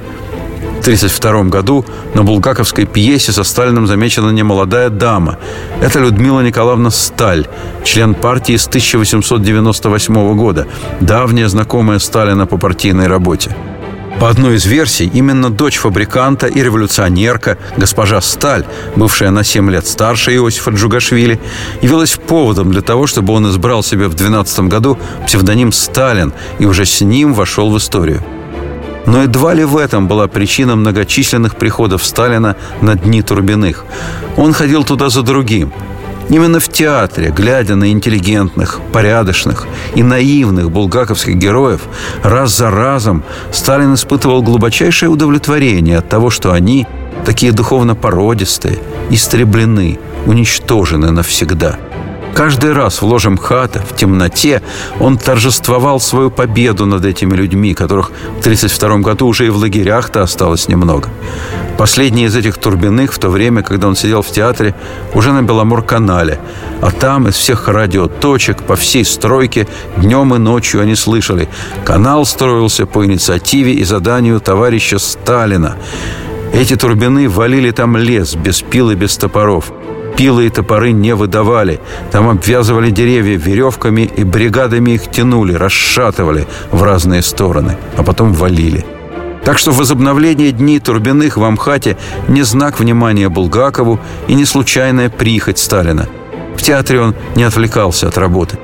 В 0.77 0.89
1932 0.89 1.45
году 1.45 1.85
на 2.15 2.23
булгаковской 2.23 2.87
пьесе 2.87 3.33
со 3.33 3.43
Сталиным 3.45 3.87
замечена 3.87 4.31
немолодая 4.31 4.89
дама. 4.89 5.39
Это 5.81 5.99
Людмила 5.99 6.43
Николаевна 6.43 6.91
Сталь, 6.91 7.49
член 7.83 8.15
партии 8.15 8.57
с 8.57 8.69
1898 8.69 10.37
года, 10.37 10.67
давняя 11.01 11.49
знакомая 11.49 11.99
Сталина 11.99 12.47
по 12.47 12.57
партийной 12.57 13.09
работе. 13.09 13.57
По 14.21 14.31
одной 14.31 14.57
из 14.57 14.65
версий, 14.65 15.11
именно 15.13 15.51
дочь 15.51 15.77
фабриканта 15.77 16.47
и 16.47 16.63
революционерка, 16.63 17.59
госпожа 17.77 18.21
Сталь, 18.21 18.65
бывшая 18.97 19.31
на 19.31 19.45
7 19.45 19.71
лет 19.71 19.87
старше 19.87 20.35
Иосифа 20.35 20.71
Джугашвили, 20.71 21.39
явилась 21.83 22.17
поводом 22.17 22.71
для 22.71 22.81
того, 22.81 23.07
чтобы 23.07 23.35
он 23.35 23.49
избрал 23.51 23.83
себе 23.83 24.09
в 24.09 24.15
12 24.15 24.61
году 24.61 24.99
псевдоним 25.27 25.73
Сталин 25.73 26.33
и 26.59 26.65
уже 26.65 26.87
с 26.87 27.01
ним 27.03 27.35
вошел 27.35 27.71
в 27.71 27.77
историю. 27.77 28.23
Но 29.07 29.23
едва 29.23 29.55
ли 29.55 29.65
в 29.65 29.77
этом 29.77 30.09
была 30.09 30.27
причина 30.27 30.77
многочисленных 30.77 31.57
приходов 31.57 32.05
Сталина 32.05 32.57
на 32.81 32.97
дни 32.97 33.23
Турбиных. 33.23 33.85
Он 34.37 34.53
ходил 34.53 34.85
туда 34.85 35.09
за 35.09 35.23
другим– 35.23 35.73
Именно 36.29 36.59
в 36.59 36.69
театре, 36.69 37.31
глядя 37.31 37.77
на 37.77 37.93
интеллигентных, 37.93 38.81
порядочных 38.93 39.67
и 39.95 40.03
наивных 40.03 40.71
булгаковских 40.73 41.37
героев, 41.37 41.83
раз 42.25 42.57
за 42.57 42.71
разом 42.71 43.23
Сталин 43.53 43.95
испытывал 43.95 44.43
глубочайшее 44.43 45.09
удовлетворение 45.09 45.99
от 45.99 46.09
того, 46.09 46.31
что 46.31 46.53
они, 46.53 46.87
такие 47.25 47.53
духовно 47.53 47.95
породистые, 47.95 48.81
истреблены, 49.11 50.01
уничтожены 50.27 51.13
навсегда. 51.13 51.79
Каждый 52.37 52.75
раз 52.75 53.01
в 53.01 53.07
ложе 53.07 53.31
МХАТа, 53.31 53.81
в 53.81 53.97
темноте, 53.97 54.61
он 55.01 55.17
торжествовал 55.17 55.99
свою 56.01 56.31
победу 56.31 56.85
над 56.85 57.03
этими 57.07 57.35
людьми, 57.35 57.73
которых 57.73 58.11
в 58.11 58.41
1932 58.41 58.99
году 58.99 59.27
уже 59.27 59.47
и 59.47 59.49
в 59.49 59.57
лагерях-то 59.57 60.21
осталось 60.21 60.69
немного. 60.69 61.09
Последний 61.79 62.27
из 62.27 62.37
этих 62.37 62.59
Турбиных 62.59 63.15
в 63.15 63.19
то 63.19 63.31
время, 63.31 63.63
когда 63.63 63.89
он 63.89 63.97
сидел 63.97 64.21
в 64.21 64.31
театре, 64.31 64.75
уже 65.15 65.33
на 65.33 65.41
Беломор-канале. 65.41 66.39
А 66.83 66.91
там 66.91 67.27
из 67.27 67.37
всех 67.37 67.69
радиоточек 67.69 68.65
по 68.65 68.77
всей 68.77 69.07
стройке 69.07 69.67
днем 69.97 70.35
и 70.35 70.39
ночью 70.39 70.83
они 70.83 70.95
слышали. 70.95 71.49
Канал 71.87 72.27
строился 72.27 72.85
по 72.85 73.07
инициативе 73.07 73.73
и 73.73 73.85
заданию 73.85 74.41
товарища 74.41 74.99
Сталина. 74.99 75.77
Эти 76.53 76.77
Турбины 76.77 77.31
валили 77.31 77.71
там 77.71 77.97
лес 77.97 78.35
без 78.35 78.61
пил 78.61 78.91
и 78.91 78.95
без 78.95 79.17
топоров– 79.17 79.73
Пилы 80.17 80.47
и 80.47 80.51
топоры 80.51 80.93
не 80.93 81.15
выдавали. 81.15 81.79
Там 82.11 82.29
обвязывали 82.29 82.91
деревья 82.91 83.37
веревками 83.37 84.03
и 84.03 84.25
бригадами 84.25 84.93
их 84.93 85.11
тянули, 85.11 85.53
расшатывали 85.53 86.47
в 86.71 86.83
разные 86.83 87.23
стороны, 87.23 87.77
а 87.97 88.03
потом 88.03 88.33
валили. 88.33 88.85
Так 89.45 89.59
что 89.59 89.73
возобновление 89.73 90.53
Дней 90.53 90.81
Турбиных 90.81 91.37
в 91.37 91.45
Амхате 91.45 91.97
не 92.29 92.43
знак 92.43 92.81
внимания 92.81 93.29
Булгакову 93.29 94.01
и 94.27 94.35
не 94.35 94.45
случайная 94.45 95.11
прихоть 95.11 95.59
Сталина. 95.59 96.09
В 96.57 96.63
театре 96.63 97.01
он 97.01 97.15
не 97.37 97.45
отвлекался 97.45 98.09
от 98.09 98.19
работы. 98.19 98.59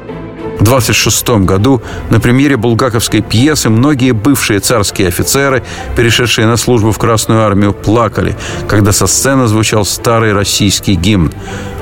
В 0.63 0.65
26 0.65 1.29
году 1.41 1.83
на 2.09 2.21
премьере 2.21 2.57
булгаковской 2.57 3.21
пьесы 3.21 3.69
многие 3.69 4.13
бывшие 4.13 4.61
царские 4.61 5.09
офицеры, 5.09 5.65
перешедшие 5.97 6.47
на 6.47 6.57
службу 6.57 6.93
в 6.93 6.99
Красную 6.99 7.43
армию, 7.43 7.73
плакали, 7.73 8.37
когда 8.69 8.93
со 8.93 9.09
сцены 9.09 9.49
звучал 9.49 9.85
старый 9.85 10.33
российский 10.33 10.95
гимн. 10.95 11.33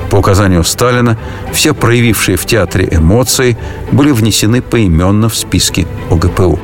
По 0.09 0.15
указанию 0.15 0.63
Сталина, 0.63 1.15
все 1.53 1.75
проявившие 1.75 2.37
в 2.37 2.47
театре 2.47 2.87
эмоции 2.91 3.55
были 3.91 4.09
внесены 4.09 4.63
поименно 4.63 5.29
в 5.29 5.35
списки 5.35 5.87
ОГПУ. 6.09 6.59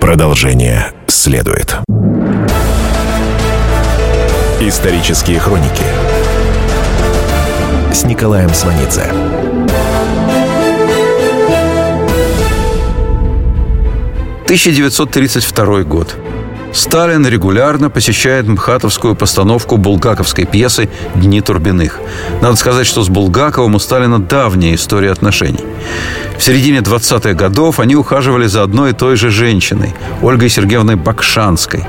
Продолжение 0.00 0.94
следует. 1.06 1.80
Исторические 4.58 5.38
хроники 5.38 5.84
с 7.92 8.04
Николаем 8.04 8.54
Сванидзе. 8.54 9.12
1932 14.54 15.82
год. 15.82 16.14
Сталин 16.72 17.26
регулярно 17.26 17.90
посещает 17.90 18.46
МХАТовскую 18.46 19.16
постановку 19.16 19.78
булгаковской 19.78 20.44
пьесы 20.44 20.88
«Дни 21.16 21.40
Турбиных». 21.40 21.98
Надо 22.40 22.54
сказать, 22.54 22.86
что 22.86 23.02
с 23.02 23.08
Булгаковым 23.08 23.74
у 23.74 23.80
Сталина 23.80 24.20
давняя 24.20 24.76
история 24.76 25.10
отношений. 25.10 25.64
В 26.38 26.42
середине 26.44 26.78
20-х 26.78 27.32
годов 27.34 27.80
они 27.80 27.96
ухаживали 27.96 28.46
за 28.46 28.62
одной 28.62 28.90
и 28.90 28.94
той 28.94 29.16
же 29.16 29.30
женщиной, 29.30 29.92
Ольгой 30.22 30.50
Сергеевной 30.50 30.94
Бакшанской. 30.94 31.84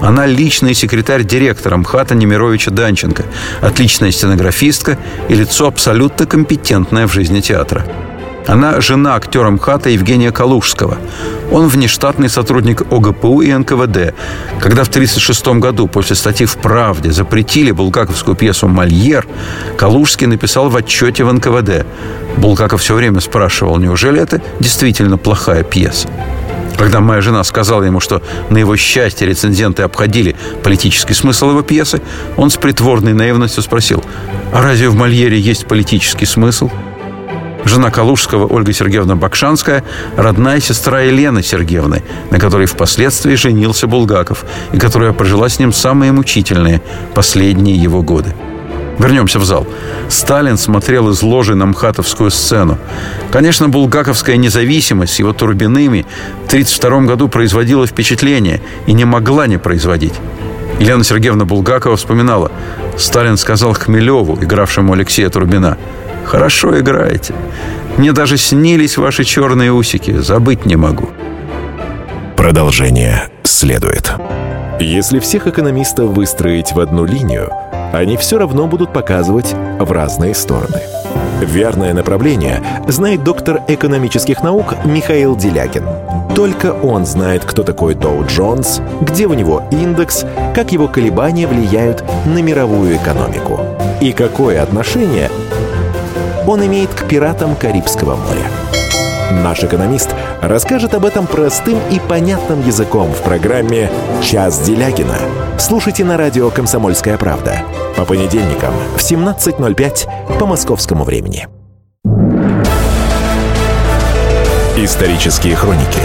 Она 0.00 0.26
личный 0.26 0.74
секретарь 0.74 1.22
директора 1.22 1.76
МХАТа 1.76 2.16
Немировича 2.16 2.72
Данченко, 2.72 3.26
отличная 3.60 4.10
стенографистка 4.10 4.98
и 5.28 5.34
лицо 5.36 5.68
абсолютно 5.68 6.26
компетентное 6.26 7.06
в 7.06 7.12
жизни 7.12 7.40
театра. 7.40 7.86
Она 8.48 8.80
жена 8.80 9.14
актера 9.14 9.50
МХАТа 9.50 9.90
Евгения 9.90 10.32
Калужского. 10.32 10.96
Он 11.52 11.68
внештатный 11.68 12.30
сотрудник 12.30 12.80
ОГПУ 12.90 13.42
и 13.42 13.52
НКВД. 13.52 14.14
Когда 14.58 14.84
в 14.84 14.88
1936 14.88 15.48
году 15.60 15.86
после 15.86 16.16
статьи 16.16 16.46
в 16.46 16.56
«Правде» 16.56 17.12
запретили 17.12 17.72
булгаковскую 17.72 18.34
пьесу 18.36 18.66
«Мольер», 18.66 19.26
Калужский 19.76 20.26
написал 20.26 20.70
в 20.70 20.76
отчете 20.76 21.24
в 21.24 21.32
НКВД. 21.32 21.84
Булгаков 22.38 22.80
все 22.80 22.94
время 22.94 23.20
спрашивал, 23.20 23.76
неужели 23.76 24.18
это 24.18 24.40
действительно 24.60 25.18
плохая 25.18 25.62
пьеса? 25.62 26.08
Когда 26.78 27.00
моя 27.00 27.20
жена 27.20 27.44
сказала 27.44 27.82
ему, 27.82 28.00
что 28.00 28.22
на 28.48 28.56
его 28.56 28.76
счастье 28.76 29.26
рецензенты 29.26 29.82
обходили 29.82 30.36
политический 30.62 31.12
смысл 31.12 31.50
его 31.50 31.60
пьесы, 31.60 32.00
он 32.38 32.48
с 32.48 32.56
притворной 32.56 33.12
наивностью 33.12 33.62
спросил, 33.62 34.02
а 34.54 34.62
разве 34.62 34.88
в 34.88 34.94
Мольере 34.94 35.38
есть 35.38 35.66
политический 35.66 36.24
смысл? 36.24 36.70
Жена 37.64 37.90
Калужского 37.90 38.46
Ольга 38.46 38.72
Сергеевна 38.72 39.16
Бакшанская– 39.16 39.82
родная 40.16 40.60
сестра 40.60 41.00
Елены 41.00 41.42
Сергеевны, 41.42 42.02
на 42.30 42.38
которой 42.38 42.66
впоследствии 42.66 43.34
женился 43.34 43.86
Булгаков 43.86 44.44
и 44.72 44.78
которая 44.78 45.12
прожила 45.12 45.48
с 45.48 45.58
ним 45.58 45.72
самые 45.72 46.12
мучительные 46.12 46.80
последние 47.14 47.76
его 47.76 48.02
годы. 48.02 48.34
Вернемся 48.98 49.38
в 49.38 49.44
зал. 49.44 49.66
Сталин 50.08 50.56
смотрел 50.56 51.08
из 51.10 51.22
ложи 51.22 51.54
на 51.54 51.66
МХАТовскую 51.66 52.30
сцену. 52.30 52.78
Конечно, 53.30 53.68
булгаковская 53.68 54.36
независимость 54.36 55.14
с 55.14 55.18
его 55.18 55.32
турбинами 55.32 56.04
в 56.44 56.48
1932 56.48 57.00
году 57.02 57.28
производила 57.28 57.86
впечатление 57.86 58.60
и 58.86 58.92
не 58.92 59.04
могла 59.04 59.46
не 59.46 59.58
производить. 59.58 60.14
Елена 60.80 61.04
Сергеевна 61.04 61.44
Булгакова 61.44 61.96
вспоминала. 61.96 62.50
Сталин 62.96 63.36
сказал 63.36 63.72
Хмелеву, 63.74 64.36
игравшему 64.40 64.92
Алексея 64.92 65.28
Турбина– 65.28 65.76
Хорошо 66.28 66.78
играете. 66.78 67.32
Мне 67.96 68.12
даже 68.12 68.36
снились 68.36 68.98
ваши 68.98 69.24
черные 69.24 69.72
усики. 69.72 70.10
Забыть 70.10 70.66
не 70.66 70.76
могу. 70.76 71.08
Продолжение 72.36 73.28
следует. 73.44 74.12
Если 74.78 75.20
всех 75.20 75.46
экономистов 75.46 76.10
выстроить 76.10 76.72
в 76.72 76.80
одну 76.80 77.06
линию, 77.06 77.50
они 77.94 78.18
все 78.18 78.36
равно 78.38 78.66
будут 78.66 78.92
показывать 78.92 79.54
в 79.80 79.90
разные 79.90 80.34
стороны. 80.34 80.82
Верное 81.40 81.94
направление 81.94 82.62
знает 82.88 83.24
доктор 83.24 83.62
экономических 83.66 84.42
наук 84.42 84.74
Михаил 84.84 85.34
Делягин. 85.34 85.84
Только 86.36 86.74
он 86.74 87.06
знает, 87.06 87.46
кто 87.46 87.62
такой 87.62 87.94
Доу 87.94 88.26
Джонс, 88.26 88.82
где 89.00 89.26
у 89.26 89.32
него 89.32 89.62
индекс, 89.70 90.26
как 90.54 90.72
его 90.72 90.88
колебания 90.88 91.46
влияют 91.46 92.04
на 92.26 92.42
мировую 92.42 92.96
экономику 92.96 93.60
и 94.02 94.12
какое 94.12 94.62
отношение 94.62 95.30
он 96.48 96.64
имеет 96.64 96.88
к 96.94 97.06
пиратам 97.06 97.54
Карибского 97.54 98.16
моря. 98.16 98.50
Наш 99.44 99.62
экономист 99.62 100.08
расскажет 100.40 100.94
об 100.94 101.04
этом 101.04 101.26
простым 101.26 101.78
и 101.90 102.00
понятным 102.00 102.66
языком 102.66 103.12
в 103.12 103.22
программе 103.22 103.90
«Час 104.22 104.60
Делягина». 104.60 105.18
Слушайте 105.58 106.04
на 106.04 106.16
радио 106.16 106.48
«Комсомольская 106.50 107.18
правда» 107.18 107.62
по 107.96 108.06
понедельникам 108.06 108.72
в 108.96 109.00
17.05 109.00 110.38
по 110.38 110.46
московскому 110.46 111.04
времени. 111.04 111.46
Исторические 114.76 115.54
хроники 115.54 116.00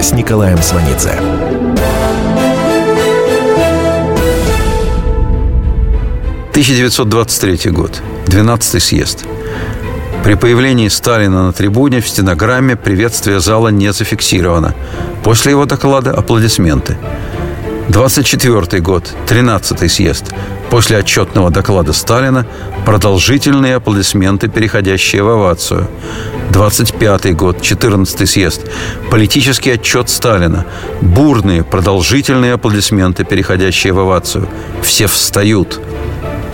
с 0.00 0.12
Николаем 0.12 0.58
Сванидзе. 0.58 1.12
1923 6.50 7.70
год. 7.70 8.02
12-й 8.30 8.80
съезд. 8.80 9.26
При 10.22 10.34
появлении 10.36 10.88
Сталина 10.88 11.46
на 11.46 11.52
трибуне 11.52 12.00
в 12.00 12.08
стенограмме 12.08 12.76
приветствие 12.76 13.40
зала 13.40 13.68
не 13.68 13.92
зафиксировано. 13.92 14.74
После 15.24 15.50
его 15.50 15.66
доклада 15.66 16.12
аплодисменты. 16.12 16.96
24 17.88 18.80
год, 18.82 19.12
13-й 19.26 19.88
съезд. 19.88 20.32
После 20.70 20.98
отчетного 20.98 21.50
доклада 21.50 21.92
Сталина 21.92 22.46
продолжительные 22.86 23.74
аплодисменты, 23.74 24.46
переходящие 24.46 25.24
в 25.24 25.28
овацию. 25.28 25.88
25 26.52 27.34
год, 27.34 27.58
14-й 27.58 28.26
съезд. 28.26 28.60
Политический 29.10 29.72
отчет 29.72 30.08
Сталина. 30.08 30.64
Бурные, 31.00 31.64
продолжительные 31.64 32.52
аплодисменты, 32.52 33.24
переходящие 33.24 33.92
в 33.92 33.98
овацию. 33.98 34.48
Все 34.82 35.08
встают. 35.08 35.80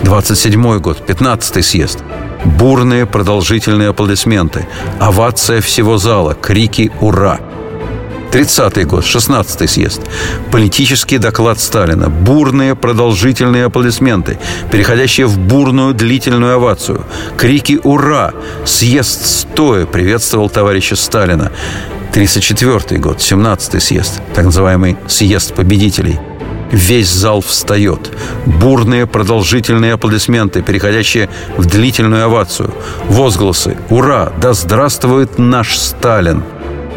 27 0.03 0.79
год, 0.79 1.05
15 1.05 1.65
съезд. 1.65 2.03
Бурные 2.45 3.05
продолжительные 3.05 3.89
аплодисменты. 3.89 4.67
Овация 4.99 5.61
всего 5.61 5.97
зала. 5.97 6.33
Крики 6.33 6.91
«Ура!». 7.01 7.39
30-й 8.31 8.83
год, 8.83 9.03
16-й 9.03 9.67
съезд. 9.67 10.01
Политический 10.51 11.17
доклад 11.17 11.59
Сталина. 11.59 12.09
Бурные 12.09 12.75
продолжительные 12.75 13.65
аплодисменты, 13.65 14.37
переходящие 14.71 15.25
в 15.25 15.39
бурную 15.39 15.93
длительную 15.93 16.55
овацию. 16.55 17.03
Крики 17.37 17.79
«Ура!». 17.83 18.33
Съезд 18.65 19.25
стоя 19.25 19.85
приветствовал 19.85 20.49
товарища 20.49 20.95
Сталина. 20.95 21.51
34-й 22.13 22.97
год, 22.97 23.17
17-й 23.17 23.79
съезд, 23.79 24.21
так 24.33 24.45
называемый 24.45 24.97
съезд 25.07 25.53
победителей– 25.53 26.19
Весь 26.71 27.09
зал 27.09 27.41
встает. 27.41 28.11
Бурные 28.45 29.07
продолжительные 29.07 29.93
аплодисменты, 29.93 30.61
переходящие 30.61 31.29
в 31.57 31.65
длительную 31.65 32.25
овацию. 32.25 32.73
Возгласы 33.05 33.77
«Ура! 33.89 34.33
Да 34.41 34.53
здравствует 34.53 35.37
наш 35.37 35.77
Сталин!» 35.77 36.43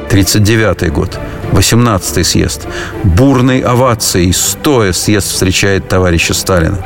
39 0.09 0.93
год. 0.93 1.19
18 1.53 2.27
съезд. 2.27 2.67
Бурной 3.05 3.61
овацией, 3.61 4.33
стоя 4.33 4.93
съезд 4.93 5.29
встречает 5.29 5.89
товарища 5.89 6.35
Сталина. 6.35 6.79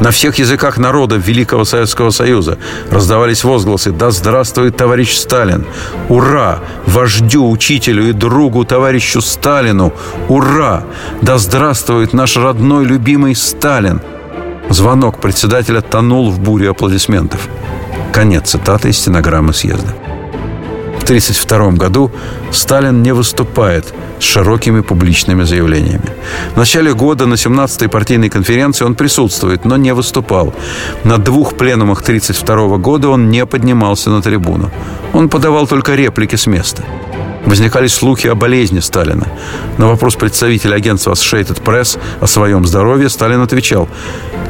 На 0.00 0.10
всех 0.10 0.38
языках 0.38 0.78
народов 0.78 1.26
Великого 1.26 1.64
Советского 1.64 2.10
Союза 2.10 2.56
раздавались 2.90 3.44
возгласы 3.44 3.92
«Да 3.92 4.10
здравствует 4.10 4.74
товарищ 4.74 5.14
Сталин!» 5.14 5.66
«Ура! 6.08 6.60
Вождю, 6.86 7.50
учителю 7.50 8.08
и 8.08 8.12
другу 8.12 8.64
товарищу 8.64 9.20
Сталину! 9.20 9.92
Ура! 10.28 10.84
Да 11.20 11.36
здравствует 11.36 12.14
наш 12.14 12.38
родной 12.38 12.86
любимый 12.86 13.34
Сталин!» 13.34 14.00
Звонок 14.70 15.20
председателя 15.20 15.82
тонул 15.82 16.30
в 16.30 16.40
буре 16.40 16.70
аплодисментов. 16.70 17.46
Конец 18.12 18.50
цитаты 18.50 18.88
из 18.88 18.98
стенограммы 18.98 19.52
съезда. 19.52 19.94
1932 21.10 21.72
году 21.72 22.10
Сталин 22.52 23.02
не 23.02 23.12
выступает 23.12 23.92
с 24.20 24.22
широкими 24.22 24.80
публичными 24.80 25.42
заявлениями. 25.42 26.10
В 26.54 26.56
начале 26.56 26.94
года 26.94 27.26
на 27.26 27.34
17-й 27.34 27.88
партийной 27.88 28.28
конференции 28.28 28.84
он 28.84 28.94
присутствует, 28.94 29.64
но 29.64 29.76
не 29.76 29.92
выступал. 29.92 30.54
На 31.04 31.18
двух 31.18 31.56
пленумах 31.56 32.02
1932 32.02 32.76
года 32.78 33.08
он 33.08 33.28
не 33.28 33.44
поднимался 33.44 34.10
на 34.10 34.22
трибуну. 34.22 34.70
Он 35.12 35.28
подавал 35.28 35.66
только 35.66 35.96
реплики 35.96 36.36
с 36.36 36.46
места. 36.46 36.84
Возникали 37.44 37.88
слухи 37.88 38.28
о 38.28 38.36
болезни 38.36 38.80
Сталина. 38.80 39.26
На 39.78 39.88
вопрос 39.88 40.14
представителя 40.14 40.76
агентства 40.76 41.14
Associated 41.14 41.60
Press 41.64 41.98
о 42.20 42.26
своем 42.26 42.64
здоровье 42.64 43.08
Сталин 43.08 43.40
отвечал, 43.40 43.88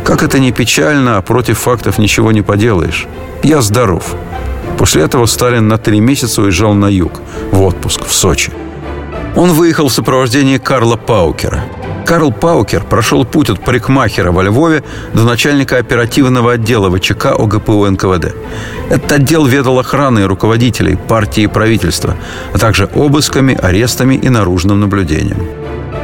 «Как 0.05 0.23
это 0.23 0.39
не 0.39 0.53
печально, 0.53 1.17
а 1.17 1.23
против 1.23 1.59
фактов 1.59 1.99
ничего 1.99 2.33
не 2.33 2.43
поделаешь. 2.43 3.07
Я 3.43 3.63
здоров». 3.63 4.15
После 4.81 5.03
этого 5.03 5.27
Сталин 5.27 5.69
на 5.69 5.77
три 5.77 6.01
месяца 6.01 6.41
уезжал 6.41 6.73
на 6.73 6.87
юг, 6.87 7.21
в 7.53 7.61
отпуск, 7.61 8.07
в 8.07 8.15
Сочи. 8.15 8.51
Он 9.37 9.51
выехал 9.51 9.89
в 9.89 9.93
сопровождении 9.93 10.57
Карла 10.57 10.97
Паукера. 10.97 11.65
Карл 12.07 12.33
Паукер 12.33 12.85
прошел 12.85 13.27
путь 13.27 13.51
от 13.51 13.63
парикмахера 13.63 14.33
во 14.33 14.43
Львове 14.43 14.83
до 15.13 15.25
начальника 15.25 15.77
оперативного 15.77 16.53
отдела 16.53 16.91
ВЧК 16.91 17.27
ОГПУ 17.27 17.91
НКВД. 17.91 18.35
Этот 18.89 19.13
отдел 19.13 19.45
ведал 19.45 19.79
охраной 19.79 20.25
руководителей 20.25 20.97
партии 20.97 21.43
и 21.43 21.47
правительства, 21.47 22.17
а 22.55 22.59
также 22.59 22.87
обысками, 22.87 23.55
арестами 23.55 24.15
и 24.15 24.31
наружным 24.31 24.81
наблюдением. 24.81 25.47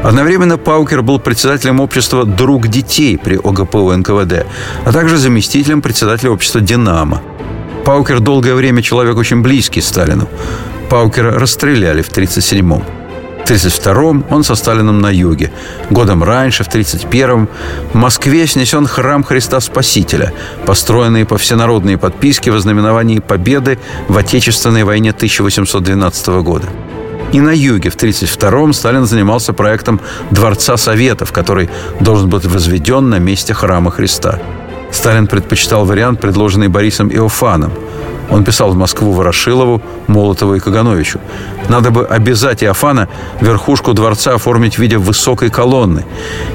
Одновременно 0.04 0.58
Паукер 0.58 1.00
был 1.00 1.18
председателем 1.18 1.80
общества 1.80 2.26
«Друг 2.26 2.68
детей» 2.68 3.16
при 3.16 3.36
ОГПУ 3.42 3.96
НКВД, 3.96 4.44
а 4.84 4.92
также 4.92 5.16
заместителем 5.16 5.80
председателя 5.80 6.30
общества 6.30 6.60
«Динамо». 6.60 7.22
Паукер 7.86 8.18
долгое 8.18 8.56
время 8.56 8.82
человек 8.82 9.16
очень 9.16 9.42
близкий 9.42 9.80
Сталину. 9.80 10.28
Паукера 10.90 11.38
расстреляли 11.38 12.02
в 12.02 12.10
1937-м. 12.10 12.82
В 12.82 13.48
1932-м 13.48 14.24
он 14.28 14.42
со 14.42 14.56
Сталином 14.56 14.98
на 14.98 15.08
юге. 15.08 15.52
Годом 15.88 16.24
раньше, 16.24 16.64
в 16.64 16.68
1931-м, 16.68 17.48
в 17.92 17.94
Москве 17.94 18.48
снесен 18.48 18.88
храм 18.88 19.22
Христа 19.22 19.60
Спасителя, 19.60 20.32
построенный 20.66 21.24
по 21.24 21.38
всенародной 21.38 21.96
подписке 21.96 22.50
в 22.50 22.56
ознаменовании 22.56 23.20
победы 23.20 23.78
в 24.08 24.18
Отечественной 24.18 24.82
войне 24.82 25.10
1812 25.10 26.26
года. 26.42 26.66
И 27.32 27.40
на 27.40 27.54
юге 27.54 27.90
в 27.90 27.96
1932-м 27.96 28.72
Сталин 28.72 29.06
занимался 29.06 29.52
проектом 29.52 30.00
Дворца 30.32 30.76
Советов, 30.76 31.30
который 31.30 31.70
должен 32.00 32.28
быть 32.30 32.46
возведен 32.46 33.10
на 33.10 33.20
месте 33.20 33.54
храма 33.54 33.92
Христа. 33.92 34.40
Сталин 34.96 35.26
предпочитал 35.26 35.84
вариант, 35.84 36.20
предложенный 36.20 36.68
Борисом 36.68 37.10
Иофаном. 37.10 37.70
Он 38.30 38.44
писал 38.44 38.70
в 38.70 38.76
Москву 38.76 39.12
Ворошилову, 39.12 39.82
Молотову 40.06 40.54
и 40.54 40.58
Кагановичу. 40.58 41.20
Надо 41.68 41.90
бы 41.90 42.06
обязать 42.06 42.64
Иофана 42.64 43.08
верхушку 43.42 43.92
дворца 43.92 44.34
оформить 44.34 44.76
в 44.76 44.78
виде 44.78 44.96
высокой 44.96 45.50
колонны. 45.50 46.06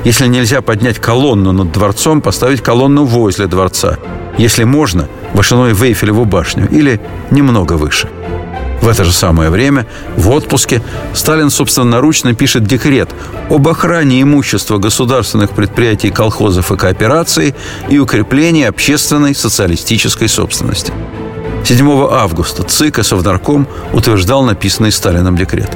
Если 0.03 0.27
нельзя 0.27 0.61
поднять 0.61 0.97
колонну 0.97 1.51
над 1.51 1.71
дворцом, 1.71 2.19
поставить 2.19 2.61
колонну 2.61 3.05
возле 3.05 3.45
дворца. 3.45 3.99
Если 4.39 4.63
можно, 4.63 5.07
вышиной 5.33 5.73
в 5.73 5.83
Эйфелеву 5.83 6.25
башню 6.25 6.67
или 6.67 6.99
немного 7.29 7.73
выше. 7.73 8.09
В 8.81 8.87
это 8.87 9.03
же 9.03 9.11
самое 9.11 9.51
время, 9.51 9.85
в 10.17 10.29
отпуске, 10.31 10.81
Сталин 11.13 11.51
собственноручно 11.51 12.33
пишет 12.33 12.63
декрет 12.63 13.09
об 13.49 13.67
охране 13.67 14.21
имущества 14.21 14.79
государственных 14.79 15.51
предприятий, 15.51 16.09
колхозов 16.09 16.71
и 16.71 16.77
кооперации 16.77 17.53
и 17.89 17.99
укреплении 17.99 18.65
общественной 18.65 19.35
социалистической 19.35 20.27
собственности. 20.27 20.91
7 21.63 22.07
августа 22.11 22.63
ЦИК 22.63 22.99
и 22.99 23.03
Совнарком 23.03 23.67
утверждал 23.93 24.43
написанный 24.43 24.91
Сталином 24.91 25.37
декрет. 25.37 25.69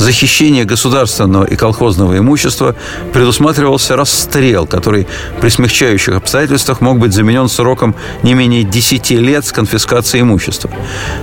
За 0.00 0.12
хищение 0.12 0.64
государственного 0.64 1.44
и 1.44 1.56
колхозного 1.56 2.16
имущества 2.16 2.74
предусматривался 3.12 3.96
расстрел, 3.96 4.66
который 4.66 5.06
при 5.42 5.50
смягчающих 5.50 6.16
обстоятельствах 6.16 6.80
мог 6.80 6.98
быть 6.98 7.12
заменен 7.12 7.50
сроком 7.50 7.94
не 8.22 8.32
менее 8.32 8.64
10 8.64 9.10
лет 9.10 9.44
с 9.44 9.52
конфискацией 9.52 10.22
имущества. 10.22 10.70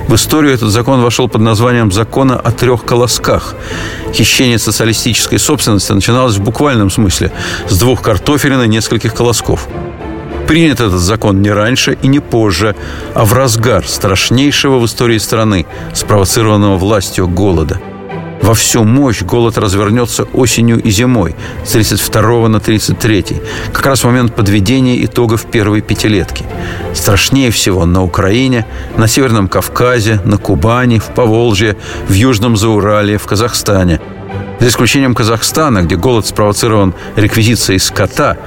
В 0.07 0.13
историю 0.13 0.53
этот 0.53 0.69
закон 0.69 1.01
вошел 1.01 1.27
под 1.27 1.41
названием 1.41 1.91
«Закона 1.91 2.39
о 2.39 2.51
трех 2.51 2.85
колосках». 2.85 3.55
Хищение 4.13 4.59
социалистической 4.59 5.39
собственности 5.39 5.93
начиналось 5.93 6.35
в 6.35 6.43
буквальном 6.43 6.91
смысле 6.91 7.31
с 7.67 7.79
двух 7.79 8.03
картофелин 8.03 8.61
и 8.61 8.67
нескольких 8.67 9.15
колосков. 9.15 9.67
Принят 10.47 10.81
этот 10.81 11.01
закон 11.01 11.41
не 11.41 11.49
раньше 11.49 11.97
и 12.03 12.07
не 12.07 12.19
позже, 12.19 12.75
а 13.15 13.25
в 13.25 13.33
разгар 13.33 13.87
страшнейшего 13.87 14.77
в 14.77 14.85
истории 14.85 15.17
страны, 15.17 15.65
спровоцированного 15.95 16.77
властью 16.77 17.27
голода. 17.27 17.81
Во 18.41 18.53
всю 18.53 18.83
мощь 18.83 19.21
голод 19.21 19.57
развернется 19.57 20.23
осенью 20.33 20.79
и 20.81 20.89
зимой 20.89 21.35
с 21.65 21.71
32 21.71 22.47
на 22.47 22.59
33, 22.59 23.25
как 23.73 23.85
раз 23.85 24.03
в 24.03 24.05
момент 24.05 24.35
подведения 24.35 25.03
итогов 25.03 25.45
первой 25.45 25.81
пятилетки. 25.81 26.45
Страшнее 26.93 27.51
всего 27.51 27.85
на 27.85 28.03
Украине, 28.03 28.65
на 28.97 29.07
Северном 29.07 29.47
Кавказе, 29.47 30.21
на 30.23 30.37
Кубани, 30.37 30.99
в 30.99 31.07
Поволжье, 31.07 31.75
в 32.07 32.13
Южном 32.13 32.57
Заурале, 32.57 33.17
в 33.17 33.25
Казахстане– 33.25 33.99
за 34.59 34.67
исключением 34.67 35.13
Казахстана, 35.13 35.83
где 35.83 35.95
голод 35.95 36.25
спровоцирован 36.25 36.93
реквизицией 37.15 37.79
скота, 37.79 38.37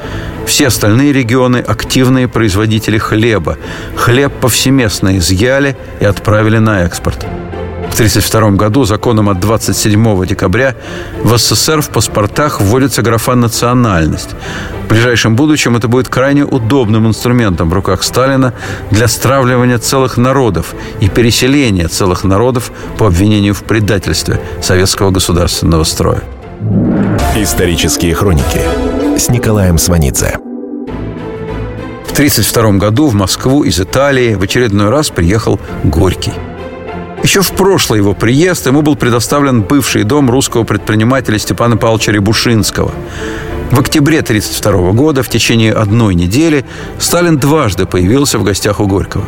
все 0.46 0.66
остальные 0.66 1.12
регионы– 1.12 1.58
активные 1.66 2.26
производители 2.26 2.98
хлеба. 2.98 3.58
Хлеб 3.96 4.32
повсеместно 4.40 5.18
изъяли 5.18 5.76
и 6.00 6.04
отправили 6.04 6.58
на 6.58 6.82
экспорт. 6.82 7.26
В 7.90 7.94
1932 7.94 8.52
году 8.52 8.84
законом 8.84 9.28
от 9.28 9.40
27 9.40 10.24
декабря 10.24 10.76
в 11.22 11.36
СССР 11.36 11.82
в 11.82 11.90
паспортах 11.90 12.60
вводится 12.60 13.02
графа 13.02 13.34
«национальность». 13.34 14.30
В 14.84 14.88
ближайшем 14.88 15.36
будущем 15.36 15.76
это 15.76 15.88
будет 15.88 16.08
крайне 16.08 16.44
удобным 16.44 17.08
инструментом 17.08 17.68
в 17.68 17.74
руках 17.74 18.02
Сталина 18.02 18.54
для 18.90 19.08
стравливания 19.08 19.78
целых 19.78 20.16
народов 20.16 20.74
и 21.00 21.08
переселения 21.08 21.88
целых 21.88 22.24
народов 22.24 22.72
по 22.96 23.08
обвинению 23.08 23.54
в 23.54 23.64
предательстве 23.64 24.40
советского 24.62 25.10
государственного 25.10 25.84
строя. 25.84 26.22
Исторические 27.36 28.14
хроники 28.14 28.60
с 29.18 29.28
Николаем 29.28 29.78
Сванидзе. 29.78 30.38
В 32.06 32.12
1932 32.12 32.72
году 32.72 33.08
в 33.08 33.14
Москву 33.14 33.64
из 33.64 33.80
Италии 33.80 34.34
в 34.34 34.42
очередной 34.42 34.90
раз 34.90 35.10
приехал 35.10 35.58
Горький– 35.84 36.32
еще 37.22 37.42
в 37.42 37.52
прошлый 37.52 37.98
его 37.98 38.14
приезд 38.14 38.66
ему 38.66 38.82
был 38.82 38.96
предоставлен 38.96 39.62
бывший 39.62 40.04
дом 40.04 40.30
русского 40.30 40.64
предпринимателя 40.64 41.38
Степана 41.38 41.76
Павловича 41.76 42.12
Рябушинского. 42.12 42.92
В 43.70 43.78
октябре 43.78 44.18
1932 44.18 44.92
года 44.92 45.22
в 45.22 45.28
течение 45.28 45.72
одной 45.72 46.14
недели 46.14 46.64
Сталин 46.98 47.38
дважды 47.38 47.86
появился 47.86 48.38
в 48.38 48.42
гостях 48.42 48.80
у 48.80 48.86
Горького. 48.86 49.24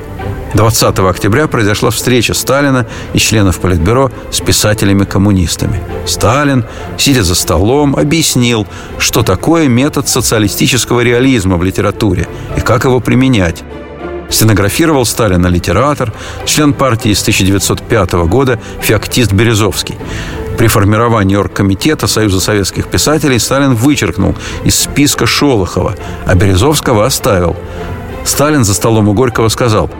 20 0.54 0.98
октября 0.98 1.46
произошла 1.46 1.90
встреча 1.90 2.34
Сталина 2.34 2.86
и 3.14 3.18
членов 3.18 3.60
Политбюро 3.60 4.10
с 4.30 4.40
писателями-коммунистами. 4.40 5.80
Сталин, 6.06 6.64
сидя 6.98 7.22
за 7.22 7.34
столом, 7.34 7.96
объяснил, 7.96 8.66
что 8.98 9.22
такое 9.22 9.68
метод 9.68 10.08
социалистического 10.08 11.00
реализма 11.00 11.56
в 11.56 11.62
литературе 11.62 12.26
и 12.56 12.60
как 12.60 12.84
его 12.84 13.00
применять. 13.00 13.62
Стенографировал 14.32 15.04
Сталина 15.04 15.46
литератор, 15.46 16.12
член 16.46 16.72
партии 16.72 17.12
с 17.12 17.20
1905 17.20 18.12
года 18.26 18.58
Феоктист 18.80 19.30
Березовский. 19.32 19.96
При 20.56 20.68
формировании 20.68 21.36
оргкомитета 21.36 22.06
Союза 22.06 22.40
советских 22.40 22.86
писателей 22.86 23.38
Сталин 23.38 23.74
вычеркнул 23.74 24.34
из 24.64 24.78
списка 24.78 25.26
Шолохова, 25.26 25.96
а 26.26 26.34
Березовского 26.34 27.04
оставил. 27.04 27.56
Сталин 28.24 28.64
за 28.64 28.72
столом 28.72 29.08
у 29.08 29.12
Горького 29.12 29.48
сказал 29.48 29.90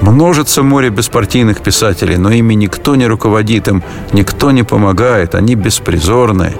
Множится 0.00 0.62
море 0.62 0.90
беспартийных 0.90 1.60
писателей, 1.60 2.16
но 2.16 2.30
ими 2.30 2.54
никто 2.54 2.94
не 2.94 3.06
руководит, 3.06 3.68
им 3.68 3.82
никто 4.12 4.50
не 4.50 4.62
помогает, 4.62 5.34
они 5.34 5.54
беспризорные. 5.54 6.54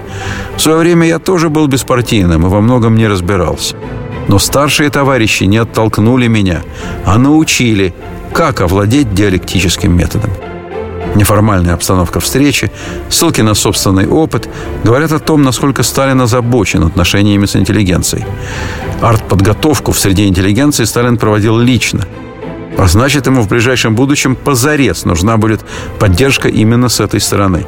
В 0.57 0.61
свое 0.61 0.79
время 0.79 1.07
я 1.07 1.19
тоже 1.19 1.49
был 1.49 1.67
беспартийным 1.67 2.47
и 2.47 2.49
во 2.49 2.61
многом 2.61 2.97
не 2.97 3.07
разбирался. 3.07 3.77
Но 4.29 4.39
старшие 4.39 4.91
товарищи 4.91 5.45
не 5.45 5.59
оттолкнули 5.59 6.27
меня, 6.27 6.63
а 7.05 7.19
научили, 7.19 7.95
как 8.33 8.61
овладеть 8.61 9.15
диалектическим 9.15 9.97
методом. 9.97 10.31
Неформальная 11.15 11.75
обстановка 11.75 12.19
встречи, 12.19 12.73
ссылки 13.09 13.41
на 13.41 13.55
собственный 13.55 14.09
опыт 14.09 14.49
говорят 14.83 15.13
о 15.13 15.21
том, 15.21 15.43
насколько 15.43 15.83
Сталин 15.83 16.21
озабочен 16.21 16.83
отношениями 16.83 17.47
с 17.47 17.55
интеллигенцией. 17.55 18.25
Арт-подготовку 19.01 19.93
в 19.93 19.99
среде 19.99 20.27
интеллигенции 20.27 20.85
Сталин 20.85 21.17
проводил 21.17 21.59
лично. 21.59 22.01
А 22.77 22.89
значит, 22.89 23.27
ему 23.27 23.43
в 23.43 23.49
ближайшем 23.49 23.95
будущем 23.95 24.35
позарез 24.37 25.05
нужна 25.05 25.37
будет 25.37 25.65
поддержка 25.99 26.49
именно 26.49 26.89
с 26.89 27.01
этой 27.01 27.21
стороны. 27.21 27.67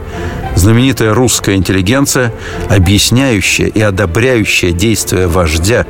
Знаменитая 0.56 1.14
русская 1.14 1.56
интеллигенция, 1.56 2.32
объясняющая 2.68 3.66
и 3.66 3.80
одобряющая 3.80 4.72
действия 4.72 5.26
вождя, 5.26 5.86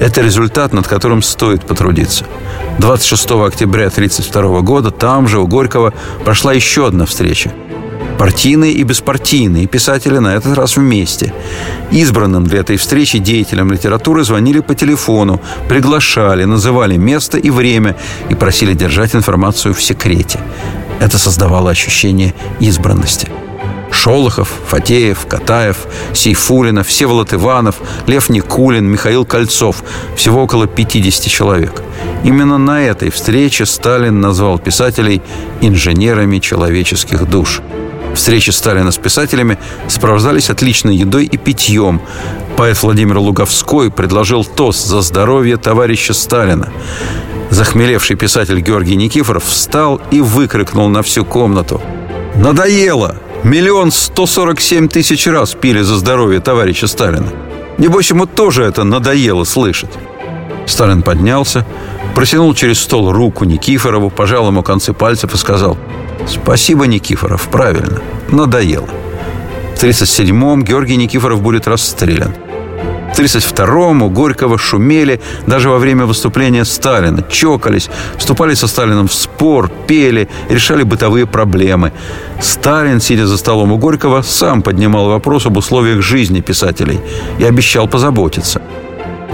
это 0.00 0.20
результат, 0.20 0.72
над 0.72 0.86
которым 0.86 1.22
стоит 1.22 1.64
потрудиться. 1.64 2.26
26 2.78 3.30
октября 3.32 3.86
1932 3.86 4.60
года 4.60 4.90
там 4.90 5.28
же, 5.28 5.38
у 5.38 5.46
Горького, 5.46 5.94
прошла 6.24 6.52
еще 6.52 6.86
одна 6.86 7.06
встреча. 7.06 7.52
Партийные 8.18 8.72
и 8.72 8.82
беспартийные 8.82 9.66
писатели 9.66 10.18
на 10.18 10.34
этот 10.34 10.56
раз 10.56 10.76
вместе. 10.76 11.32
Избранным 11.90 12.44
для 12.44 12.60
этой 12.60 12.76
встречи 12.76 13.18
деятелям 13.18 13.72
литературы 13.72 14.24
звонили 14.24 14.60
по 14.60 14.74
телефону, 14.74 15.40
приглашали, 15.68 16.44
называли 16.44 16.96
место 16.96 17.38
и 17.38 17.50
время 17.50 17.96
и 18.30 18.34
просили 18.34 18.74
держать 18.74 19.14
информацию 19.14 19.74
в 19.74 19.82
секрете. 19.82 20.38
Это 21.00 21.18
создавало 21.18 21.70
ощущение 21.70 22.34
избранности– 22.60 23.28
Шолохов, 23.92 24.48
Фатеев, 24.66 25.26
Катаев, 25.28 25.86
Сейфулина, 26.12 26.82
Всеволод 26.82 27.32
Иванов, 27.34 27.76
Лев 28.06 28.30
Никулин, 28.30 28.86
Михаил 28.86 29.24
Кольцов. 29.24 29.84
Всего 30.16 30.42
около 30.42 30.66
50 30.66 31.26
человек. 31.26 31.82
Именно 32.24 32.58
на 32.58 32.82
этой 32.82 33.10
встрече 33.10 33.66
Сталин 33.66 34.20
назвал 34.20 34.58
писателей 34.58 35.22
инженерами 35.60 36.38
человеческих 36.38 37.28
душ. 37.28 37.60
Встречи 38.14 38.50
Сталина 38.50 38.90
с 38.90 38.98
писателями 38.98 39.58
сопровождались 39.88 40.50
отличной 40.50 40.96
едой 40.96 41.24
и 41.24 41.36
питьем. 41.36 42.00
Поэт 42.56 42.82
Владимир 42.82 43.18
Луговской 43.18 43.90
предложил 43.90 44.44
тост 44.44 44.86
за 44.86 45.00
здоровье 45.00 45.56
товарища 45.56 46.12
Сталина. 46.12 46.68
Захмелевший 47.50 48.16
писатель 48.16 48.60
Георгий 48.60 48.96
Никифоров 48.96 49.44
встал 49.44 50.00
и 50.10 50.20
выкрикнул 50.20 50.88
на 50.88 51.02
всю 51.02 51.24
комнату. 51.24 51.80
«Надоело! 52.36 53.16
Миллион 53.44 53.90
сто 53.90 54.26
сорок 54.26 54.60
семь 54.60 54.88
тысяч 54.88 55.26
раз 55.26 55.54
пили 55.54 55.80
за 55.80 55.96
здоровье 55.96 56.40
товарища 56.40 56.86
Сталина. 56.86 57.28
Небось, 57.76 58.10
ему 58.10 58.26
тоже 58.26 58.62
это 58.62 58.84
надоело 58.84 59.42
слышать. 59.42 59.90
Сталин 60.66 61.02
поднялся, 61.02 61.66
протянул 62.14 62.54
через 62.54 62.78
стол 62.78 63.10
руку 63.10 63.44
Никифорову, 63.44 64.10
пожал 64.10 64.46
ему 64.46 64.62
концы 64.62 64.92
пальцев 64.92 65.34
и 65.34 65.36
сказал 65.36 65.76
«Спасибо, 66.26 66.86
Никифоров, 66.86 67.48
правильно, 67.48 68.00
надоело». 68.30 68.88
В 69.74 69.82
1937-м 69.82 70.62
Георгий 70.64 70.96
Никифоров 70.96 71.42
будет 71.42 71.66
расстрелян. 71.66 72.34
В 73.12 73.18
1932-м 73.18 74.02
у 74.02 74.08
Горького 74.08 74.56
шумели 74.56 75.20
даже 75.46 75.68
во 75.68 75.78
время 75.78 76.06
выступления 76.06 76.64
Сталина, 76.64 77.22
чокались, 77.22 77.90
вступали 78.16 78.54
со 78.54 78.66
Сталином 78.66 79.08
в 79.08 79.12
спор, 79.12 79.70
пели, 79.86 80.28
решали 80.48 80.82
бытовые 80.82 81.26
проблемы. 81.26 81.92
Сталин, 82.40 83.00
сидя 83.00 83.26
за 83.26 83.36
столом 83.36 83.72
у 83.72 83.76
Горького, 83.76 84.22
сам 84.22 84.62
поднимал 84.62 85.08
вопрос 85.08 85.46
об 85.46 85.58
условиях 85.58 86.00
жизни 86.00 86.40
писателей 86.40 87.00
и 87.38 87.44
обещал 87.44 87.86
позаботиться– 87.86 88.62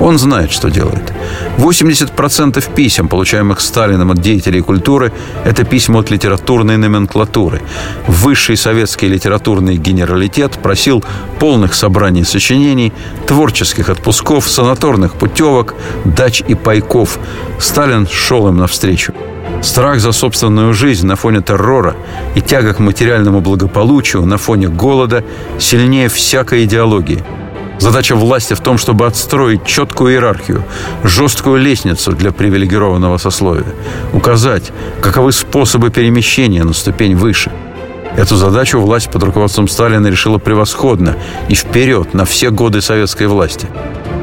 он 0.00 0.18
знает, 0.18 0.52
что 0.52 0.70
делает. 0.70 1.12
80% 1.58 2.74
писем, 2.74 3.08
получаемых 3.08 3.60
Сталином 3.60 4.10
от 4.10 4.20
деятелей 4.20 4.60
культуры, 4.60 5.12
это 5.44 5.64
письма 5.64 6.00
от 6.00 6.10
литературной 6.10 6.76
номенклатуры. 6.76 7.60
Высший 8.06 8.56
советский 8.56 9.08
литературный 9.08 9.76
генералитет 9.76 10.58
просил 10.62 11.04
полных 11.40 11.74
собраний 11.74 12.24
сочинений, 12.24 12.92
творческих 13.26 13.88
отпусков, 13.88 14.48
санаторных 14.48 15.14
путевок, 15.14 15.74
дач 16.04 16.42
и 16.48 16.54
пайков. 16.54 17.18
Сталин 17.58 18.06
шел 18.06 18.48
им 18.48 18.58
навстречу. 18.58 19.14
Страх 19.62 19.98
за 19.98 20.12
собственную 20.12 20.72
жизнь 20.72 21.06
на 21.06 21.16
фоне 21.16 21.40
террора 21.40 21.96
и 22.36 22.40
тяга 22.40 22.74
к 22.74 22.78
материальному 22.78 23.40
благополучию 23.40 24.24
на 24.24 24.38
фоне 24.38 24.68
голода 24.68 25.24
сильнее 25.58 26.08
всякой 26.08 26.64
идеологии– 26.64 27.24
Задача 27.78 28.16
власти 28.16 28.54
в 28.54 28.60
том, 28.60 28.76
чтобы 28.76 29.06
отстроить 29.06 29.64
четкую 29.64 30.12
иерархию, 30.14 30.64
жесткую 31.04 31.60
лестницу 31.60 32.12
для 32.12 32.32
привилегированного 32.32 33.18
сословия, 33.18 33.74
указать, 34.12 34.72
каковы 35.00 35.32
способы 35.32 35.90
перемещения 35.90 36.64
на 36.64 36.72
ступень 36.72 37.14
выше. 37.14 37.52
Эту 38.16 38.34
задачу 38.34 38.80
власть 38.80 39.10
под 39.10 39.22
руководством 39.22 39.68
Сталина 39.68 40.08
решила 40.08 40.38
превосходно 40.38 41.16
и 41.48 41.54
вперед 41.54 42.14
на 42.14 42.24
все 42.24 42.50
годы 42.50 42.80
советской 42.82 43.28
власти. 43.28 43.68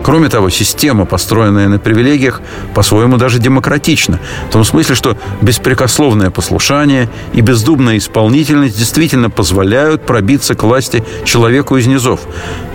Кроме 0.06 0.30
того, 0.30 0.52
система, 0.52 1.06
построенная 1.06 1.68
на 1.68 1.80
привилегиях, 1.80 2.40
по-своему 2.76 3.18
даже 3.18 3.40
демократична. 3.40 4.20
В 4.50 4.52
том 4.52 4.64
смысле, 4.64 4.94
что 4.94 5.18
беспрекословное 5.42 6.30
послушание 6.30 7.10
и 7.34 7.42
бездумная 7.42 7.98
исполнительность 7.98 8.78
действительно 8.78 9.32
позволяют 9.32 10.06
пробиться 10.06 10.54
к 10.54 10.62
власти 10.62 11.04
человеку 11.24 11.78
из 11.78 11.88
низов. 11.88 12.20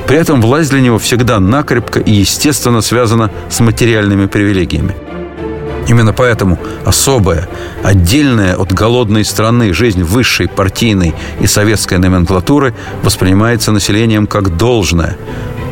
При 0.09 0.17
этом 0.17 0.43
власть 0.43 0.71
для 0.71 0.81
него 0.81 0.99
всегда 0.99 1.39
накрепко 1.39 2.01
и 2.01 2.11
естественно 2.11 2.81
связана 2.81 3.31
с 3.49 3.61
материальными 3.61 4.27
привилегиями. 4.27 4.97
Именно 5.87 6.13
поэтому 6.13 6.59
особая, 6.85 7.49
отдельная 7.85 8.57
от 8.57 8.73
голодной 8.73 9.25
страны 9.25 9.73
жизнь 9.73 10.03
высшей 10.03 10.49
партийной 10.49 11.15
и 11.41 11.47
советской 11.47 11.99
номенклатуры 11.99 12.75
воспринимается 13.05 13.71
населением 13.71 14.27
как 14.27 14.57
должное. 14.57 15.17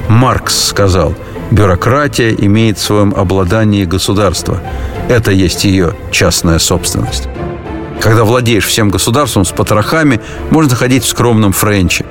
Маркс 0.08 0.68
сказал– 0.68 1.16
Бюрократия 1.50 2.34
имеет 2.34 2.78
в 2.78 2.82
своем 2.82 3.14
обладании 3.14 3.84
государство. 3.84 4.60
Это 5.08 5.30
есть 5.30 5.64
ее 5.64 5.94
частная 6.10 6.58
собственность. 6.58 7.28
Когда 8.00 8.24
владеешь 8.24 8.66
всем 8.66 8.90
государством 8.90 9.44
с 9.44 9.50
потрохами, 9.50 10.20
можно 10.50 10.76
ходить 10.76 11.04
в 11.04 11.08
скромном 11.08 11.52
френче. 11.52 12.04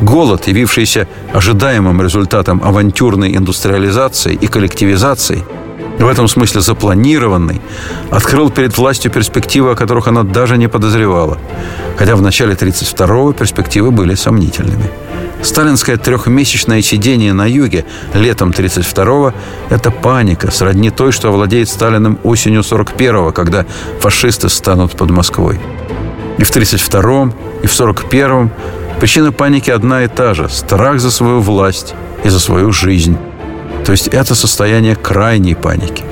Голод, 0.00 0.48
явившийся 0.48 1.06
ожидаемым 1.32 2.02
результатом 2.02 2.60
авантюрной 2.64 3.36
индустриализации 3.36 4.34
и 4.34 4.48
коллективизации, 4.48 5.44
в 5.98 6.08
этом 6.08 6.26
смысле 6.26 6.60
запланированный, 6.60 7.60
открыл 8.10 8.50
перед 8.50 8.76
властью 8.76 9.12
перспективы, 9.12 9.70
о 9.70 9.76
которых 9.76 10.08
она 10.08 10.24
даже 10.24 10.58
не 10.58 10.68
подозревала. 10.68 11.38
Хотя 11.96 12.16
в 12.16 12.22
начале 12.22 12.54
1932-го 12.54 13.32
перспективы 13.32 13.92
были 13.92 14.16
сомнительными. 14.16 14.90
Сталинское 15.42 15.96
трехмесячное 15.96 16.82
сидение 16.82 17.32
на 17.32 17.46
юге 17.46 17.84
летом 18.14 18.50
32-го– 18.50 19.34
это 19.70 19.90
паника, 19.90 20.50
сродни 20.50 20.90
той, 20.90 21.10
что 21.10 21.28
овладеет 21.28 21.68
Сталиным 21.68 22.18
осенью 22.22 22.60
41-го, 22.60 23.32
когда 23.32 23.66
фашисты 24.00 24.48
станут 24.48 24.92
под 24.92 25.10
Москвой. 25.10 25.60
И 26.38 26.44
в 26.44 26.50
32-м, 26.50 27.34
и 27.62 27.66
в 27.66 27.72
41-м 27.72 28.50
причина 29.00 29.32
паники 29.32 29.70
одна 29.70 30.04
и 30.04 30.08
та 30.08 30.34
же– 30.34 30.48
страх 30.50 31.00
за 31.00 31.10
свою 31.10 31.40
власть 31.40 31.94
и 32.24 32.28
за 32.28 32.38
свою 32.38 32.72
жизнь. 32.72 33.16
То 33.84 33.92
есть 33.92 34.06
это 34.08 34.36
состояние 34.36 34.94
крайней 34.94 35.56
паники. 35.56 36.04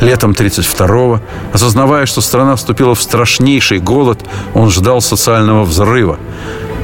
Летом 0.00 0.32
32-го, 0.32 1.20
осознавая, 1.52 2.06
что 2.06 2.20
страна 2.20 2.56
вступила 2.56 2.96
в 2.96 3.00
страшнейший 3.00 3.78
голод, 3.78 4.18
он 4.54 4.70
ждал 4.70 5.00
социального 5.00 5.62
взрыва. 5.62 6.18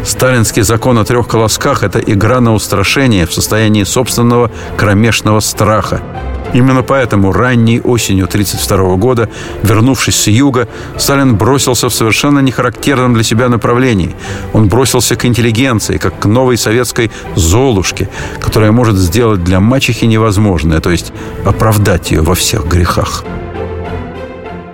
Сталинский 0.09 0.63
закон 0.63 0.99
о 0.99 1.05
трех 1.05 1.29
колосках– 1.29 1.83
это 1.85 1.99
игра 1.99 2.41
на 2.41 2.55
устрашение 2.55 3.27
в 3.27 3.33
состоянии 3.35 3.85
собственного 3.85 4.51
кромешного 4.79 5.41
страха. 5.41 6.01
Именно 6.55 6.83
поэтому 6.83 7.31
ранней 7.31 7.83
осенью 7.83 8.25
1932 8.25 8.97
года, 8.97 9.29
вернувшись 9.63 10.17
с 10.17 10.27
юга, 10.29 10.67
Сталин 10.97 11.37
бросился 11.37 11.91
в 11.91 11.95
совершенно 11.95 12.39
нехарактерном 12.39 13.13
для 13.13 13.23
себя 13.23 13.51
направлении. 13.51 14.17
Он 14.55 14.67
бросился 14.69 15.15
к 15.15 15.27
интеллигенции, 15.27 15.99
как 15.99 16.19
к 16.19 16.25
новой 16.25 16.57
советской 16.57 17.11
«золушке», 17.37 18.09
которая 18.41 18.73
может 18.73 18.97
сделать 18.97 19.45
для 19.45 19.61
мачехи 19.61 20.07
невозможное, 20.07 20.81
то 20.81 20.91
есть 20.91 21.13
оправдать 21.45 22.13
ее 22.13 22.23
во 22.23 22.35
всех 22.35 22.67
грехах. 22.67 23.25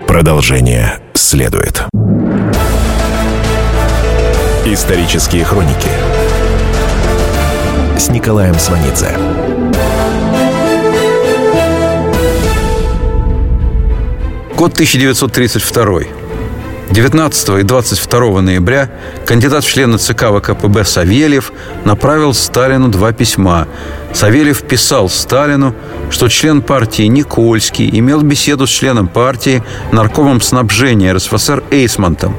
Продолжение 0.06 1.00
следует. 1.14 1.88
Исторические 4.66 5.44
хроники 5.44 5.90
с 7.98 8.08
Николаем 8.08 8.54
Сванидзе. 8.54 9.14
Год 14.56 14.72
1932. 14.72 16.00
19 16.90 17.48
и 17.60 17.62
22 17.62 18.40
ноября 18.40 18.90
кандидат 19.26 19.64
в 19.64 19.68
члены 19.70 19.98
ЦК 19.98 20.30
ВКПБ 20.30 20.84
Савельев 20.86 21.52
направил 21.84 22.32
Сталину 22.32 22.88
два 22.88 23.12
письма, 23.12 23.68
Савельев 24.14 24.62
писал 24.62 25.08
Сталину, 25.08 25.74
что 26.08 26.28
член 26.28 26.62
партии 26.62 27.02
Никольский 27.02 27.90
имел 27.98 28.22
беседу 28.22 28.66
с 28.66 28.70
членом 28.70 29.08
партии, 29.08 29.62
наркомом 29.90 30.40
снабжения 30.40 31.12
РСФСР 31.12 31.64
Эйсмонтом. 31.72 32.36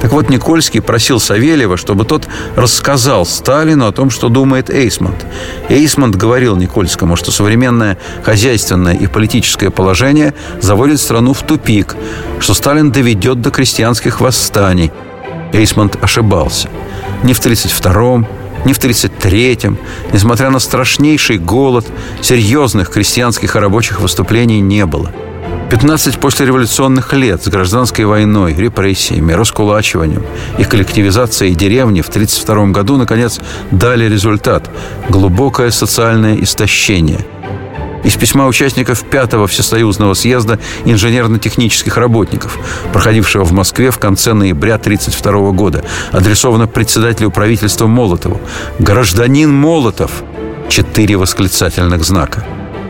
Так 0.00 0.12
вот, 0.12 0.30
Никольский 0.30 0.80
просил 0.80 1.20
Савельева, 1.20 1.76
чтобы 1.76 2.06
тот 2.06 2.26
рассказал 2.56 3.26
Сталину 3.26 3.86
о 3.86 3.92
том, 3.92 4.08
что 4.08 4.30
думает 4.30 4.70
Эйсмонт. 4.70 5.26
Эйсмонт 5.68 6.16
говорил 6.16 6.56
Никольскому, 6.56 7.14
что 7.14 7.30
современное 7.30 7.98
хозяйственное 8.24 8.94
и 8.94 9.06
политическое 9.06 9.70
положение 9.70 10.32
заводит 10.62 10.98
страну 10.98 11.34
в 11.34 11.42
тупик, 11.42 11.94
что 12.40 12.54
Сталин 12.54 12.90
доведет 12.90 13.42
до 13.42 13.50
крестьянских 13.50 14.22
восстаний. 14.22 14.90
Эйсмонт 15.52 16.02
ошибался. 16.02 16.68
Ни 17.22 17.34
в 17.34 17.38
1932 17.38 18.26
ни 18.64 18.72
в 18.72 18.78
1933-м, 18.78 19.78
несмотря 20.12 20.50
на 20.50 20.58
страшнейший 20.58 21.38
голод, 21.38 21.86
серьезных 22.20 22.90
крестьянских 22.90 23.56
и 23.56 23.58
рабочих 23.58 24.00
выступлений 24.00 24.60
не 24.60 24.86
было. 24.86 25.10
15 25.70 26.18
послереволюционных 26.18 27.12
лет 27.12 27.44
с 27.44 27.48
гражданской 27.48 28.06
войной, 28.06 28.54
репрессиями, 28.54 29.32
раскулачиванием 29.32 30.24
и 30.58 30.64
коллективизацией 30.64 31.54
деревни 31.54 32.00
в 32.00 32.08
1932 32.08 32.72
году, 32.72 32.96
наконец, 32.96 33.38
дали 33.70 34.08
результат– 34.08 34.70
глубокое 35.10 35.70
социальное 35.70 36.42
истощение– 36.42 37.20
из 38.04 38.14
письма 38.16 38.46
участников 38.46 39.04
пятого 39.04 39.46
Всесоюзного 39.46 40.14
съезда 40.14 40.58
инженерно-технических 40.84 41.96
работников, 41.96 42.58
проходившего 42.92 43.44
в 43.44 43.52
Москве 43.52 43.90
в 43.90 43.98
конце 43.98 44.32
ноября 44.34 44.74
1932 44.74 45.50
года, 45.52 45.84
адресовано 46.12 46.66
председателю 46.66 47.30
правительства 47.30 47.86
Молотову. 47.86 48.40
«Гражданин 48.78 49.52
Молотов!» 49.52 50.22
Четыре 50.68 51.16
восклицательных 51.16 52.04
знака. 52.04 52.44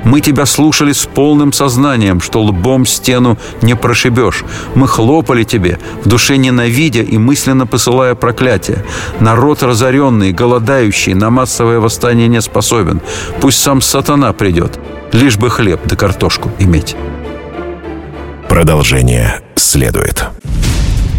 Мы 0.09 0.23
тебя 0.23 0.47
слушали 0.47 0.93
с 0.93 1.05
полным 1.05 1.53
сознанием, 1.53 2.23
что 2.23 2.41
лбом 2.41 2.87
стену 2.87 3.37
не 3.61 3.77
прошибешь. 3.77 4.43
Мы 4.75 4.89
хлопали 4.89 5.45
тебе, 5.45 5.79
в 6.03 6.09
душе 6.09 6.39
ненавидя 6.39 7.03
и 7.03 7.19
мысленно 7.19 7.67
посылая 7.67 8.15
проклятие. 8.15 8.87
Народ 9.21 9.63
разоренный, 9.63 10.33
голодающий, 10.33 11.13
на 11.13 11.29
массовое 11.29 11.79
восстание 11.79 12.27
не 12.27 12.41
способен. 12.41 13.03
Пусть 13.43 13.61
сам 13.61 13.83
сатана 13.83 14.33
придет 14.33 14.79
лишь 15.13 15.37
бы 15.37 15.51
хлеб 15.51 15.81
да 15.85 15.95
картошку 15.95 16.51
иметь. 16.59 16.97
Продолжение 18.49 19.43
следует. 19.57 20.25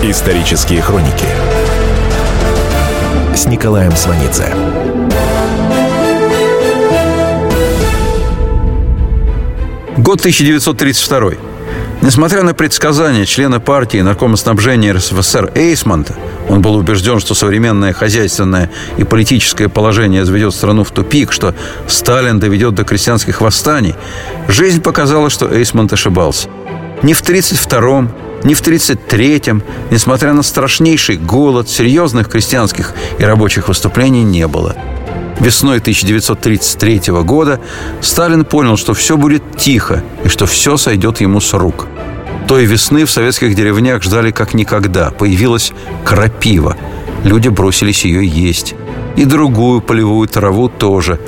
Исторические 0.00 0.80
хроники 0.80 1.26
с 3.34 3.46
Николаем 3.46 3.90
Сванидзе. 3.96 4.54
Год 9.96 10.20
1932. 10.20 11.32
Несмотря 12.00 12.44
на 12.44 12.54
предсказания 12.54 13.24
члена 13.24 13.58
партии 13.58 13.98
наркома 13.98 14.36
снабжения 14.36 14.92
РСФСР 14.92 15.50
Эйсмонта, 15.56 16.14
он 16.48 16.62
был 16.62 16.76
убежден, 16.76 17.18
что 17.18 17.34
современное 17.34 17.92
хозяйственное 17.92 18.70
и 18.98 19.02
политическое 19.02 19.68
положение 19.68 20.24
заведет 20.24 20.54
страну 20.54 20.84
в 20.84 20.92
тупик, 20.92 21.32
что 21.32 21.56
Сталин 21.88 22.38
доведет 22.38 22.74
до 22.74 22.84
крестьянских 22.84 23.40
восстаний, 23.40 23.96
жизнь 24.46 24.80
показала, 24.80 25.28
что 25.28 25.52
Эйсмонт 25.52 25.92
ошибался. 25.92 26.48
Ни 27.02 27.14
в 27.14 27.22
1932-м, 27.22 28.27
ни 28.44 28.54
в 28.54 28.62
1933-м, 28.62 29.62
несмотря 29.90 30.32
на 30.32 30.42
страшнейший 30.42 31.16
голод, 31.16 31.68
серьезных 31.68 32.28
крестьянских 32.28 32.94
и 33.18 33.24
рабочих 33.24 33.68
выступлений 33.68 34.22
не 34.22 34.46
было. 34.46 34.76
Весной 35.40 35.78
1933 35.78 37.12
года 37.22 37.60
Сталин 38.00 38.44
понял, 38.44 38.76
что 38.76 38.94
все 38.94 39.16
будет 39.16 39.56
тихо 39.56 40.02
и 40.24 40.28
что 40.28 40.46
все 40.46 40.76
сойдет 40.76 41.20
ему 41.20 41.40
с 41.40 41.52
рук. 41.54 41.86
Той 42.48 42.64
весны 42.64 43.04
в 43.04 43.10
советских 43.10 43.54
деревнях 43.54 44.02
ждали 44.02 44.30
как 44.30 44.54
никогда. 44.54 45.10
Появилась 45.10 45.72
крапива. 46.04 46.76
Люди 47.22 47.48
бросились 47.48 48.04
ее 48.04 48.26
есть. 48.26 48.74
И 49.16 49.24
другую 49.24 49.80
полевую 49.80 50.28
траву 50.28 50.68
тоже. 50.68 51.20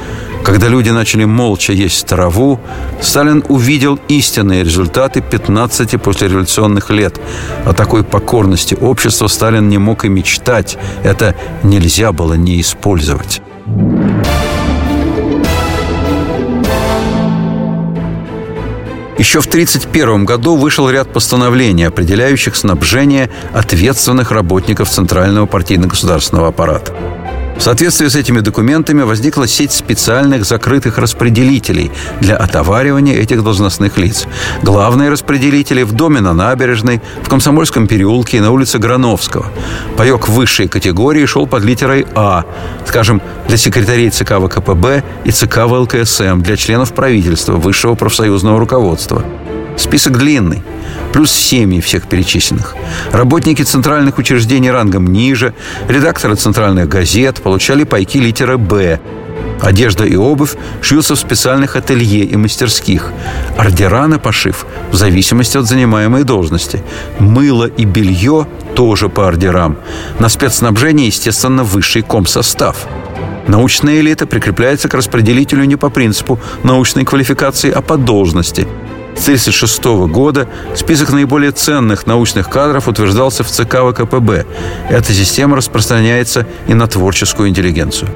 Когда 0.45 0.68
люди 0.68 0.91
начали 0.91 1.24
молча 1.24 1.72
есть 1.72 2.07
траву, 2.07 2.59
Сталин 3.01 3.45
увидел 3.49 3.99
истинные 4.09 4.64
результаты 4.64 5.20
15 5.20 6.01
послереволюционных 6.01 6.91
лет. 6.91 7.20
О 7.66 7.72
такой 7.72 8.05
покорности 8.05 8.74
общества 8.74 9.28
Сталин 9.28 9.68
не 9.68 9.78
мог 9.78 10.05
и 10.05 10.09
мечтать. 10.09 10.78
Это 11.05 11.36
нельзя 11.62 12.12
было 12.12 12.34
не 12.34 12.61
использовать. 12.61 13.43
Еще 19.20 19.43
в 19.43 19.47
1931 19.47 20.24
году 20.24 20.57
вышел 20.57 20.88
ряд 20.88 21.12
постановлений, 21.12 21.84
определяющих 21.84 22.57
снабжение 22.57 23.28
ответственных 23.53 24.30
работников 24.30 24.88
Центрального 24.88 25.45
партийно-государственного 25.45 26.49
аппарата. 26.49 26.95
В 27.61 27.63
соответствии 27.63 28.09
с 28.09 28.17
этими 28.17 28.41
документами 28.41 29.03
возникла 29.03 29.47
сеть 29.47 29.73
специальных 29.73 30.47
закрытых 30.47 30.97
распределителей 30.97 31.93
для 32.19 32.39
отоваривания 32.39 33.17
этих 33.17 33.45
должностных 33.45 33.99
лиц. 33.99 34.27
Главные 34.63 35.11
распределители 35.11 35.83
в 35.83 35.93
доме 35.93 36.21
на 36.21 36.33
набережной, 36.33 37.03
в 37.23 37.29
Комсомольском 37.29 37.87
переулке 37.87 38.39
и 38.39 38.41
на 38.41 38.51
улице 38.51 38.79
Грановского. 38.79 39.45
Паек 39.99 40.27
высшей 40.27 40.69
категории 40.69 41.27
шел 41.27 41.47
под 41.47 41.63
литерой 41.63 42.07
А, 42.15 42.47
скажем, 42.87 43.21
для 43.47 43.59
секретарей 43.59 44.09
ЦК 44.09 44.41
ВКПБ 44.41 45.05
и 45.25 45.31
ЦК 45.31 45.67
ВЛКСМ, 45.67 46.41
для 46.41 46.57
членов 46.57 46.95
правительства, 46.95 47.57
высшего 47.57 47.95
профсоюзного 47.95 48.59
руководства. 48.59 49.23
Список 49.81 50.18
длинный 50.18 50.62
плюс 51.14 51.33
семьи 51.33 51.81
всех 51.81 52.07
перечисленных. 52.07 52.76
Работники 53.12 53.62
центральных 53.62 54.18
учреждений 54.18 54.70
рангом 54.70 55.07
ниже, 55.07 55.55
редакторы 55.89 56.37
центральных 56.37 56.87
газет 56.87 57.41
получали 57.43 57.85
пайки 57.85 58.18
литера 58.18 58.59
«Б», 58.59 59.01
Одежда 59.62 60.05
и 60.05 60.16
обувь 60.16 60.55
шьются 60.81 61.14
в 61.14 61.18
специальных 61.18 61.76
ателье 61.76 62.24
и 62.24 62.37
мастерских. 62.37 63.12
Ордера 63.59 64.07
на 64.07 64.18
пошив 64.18 64.66
в 64.91 64.97
зависимости 64.97 65.59
от 65.59 65.66
занимаемой 65.66 66.24
должности. 66.24 66.83
Мыло 67.18 67.66
и 67.66 67.85
белье 67.85 68.47
тоже 68.74 69.09
по 69.09 69.28
ордерам. 69.28 69.76
На 70.18 70.31
спецснабжение, 70.31 71.07
естественно, 71.07 71.62
высший 71.62 72.03
комсостав. 72.03 72.87
Научная 73.49 74.01
элита 74.01 74.26
прикрепляется 74.26 74.89
к 74.89 74.95
распределителю 74.95 75.64
не 75.64 75.76
по 75.76 75.91
принципу 75.91 76.39
научной 76.62 77.05
квалификации, 77.05 77.70
а 77.70 77.83
по 77.83 77.97
должности– 77.97 78.66
1936 79.21 79.85
года 80.11 80.49
список 80.75 81.12
наиболее 81.12 81.53
ценных 81.53 82.07
научных 82.07 82.49
кадров 82.49 82.89
утверждался 82.89 83.45
в 83.45 83.49
ЦК 83.49 83.81
ВКПБ. 83.91 84.47
Эта 84.89 85.12
система 85.12 85.57
распространяется 85.57 86.47
и 86.66 86.73
на 86.73 86.87
творческую 86.87 87.51
интеллигенцию. 87.51 88.11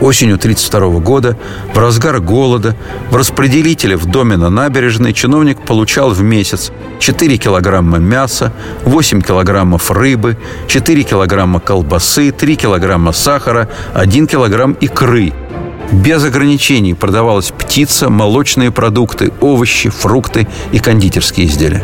Осенью 0.00 0.34
1932 0.34 1.00
года, 1.00 1.38
в 1.72 1.78
разгар 1.78 2.18
голода, 2.18 2.74
в 3.10 3.16
распределителе 3.16 3.96
в 3.96 4.06
доме 4.06 4.36
на 4.36 4.50
набережной 4.50 5.12
чиновник 5.12 5.64
получал 5.64 6.10
в 6.10 6.20
месяц 6.20 6.72
4 6.98 7.36
килограмма 7.36 7.98
мяса, 7.98 8.52
8 8.84 9.20
килограммов 9.22 9.92
рыбы, 9.92 10.36
4 10.66 11.02
килограмма 11.04 11.60
колбасы, 11.60 12.32
3 12.32 12.56
килограмма 12.56 13.12
сахара, 13.12 13.68
1 13.94 14.26
килограмм 14.26 14.72
икры– 14.72 15.32
без 15.92 16.24
ограничений 16.24 16.94
продавалась 16.94 17.50
птица, 17.50 18.10
молочные 18.10 18.70
продукты, 18.70 19.32
овощи, 19.40 19.90
фрукты 19.90 20.46
и 20.72 20.78
кондитерские 20.78 21.46
изделия. 21.46 21.82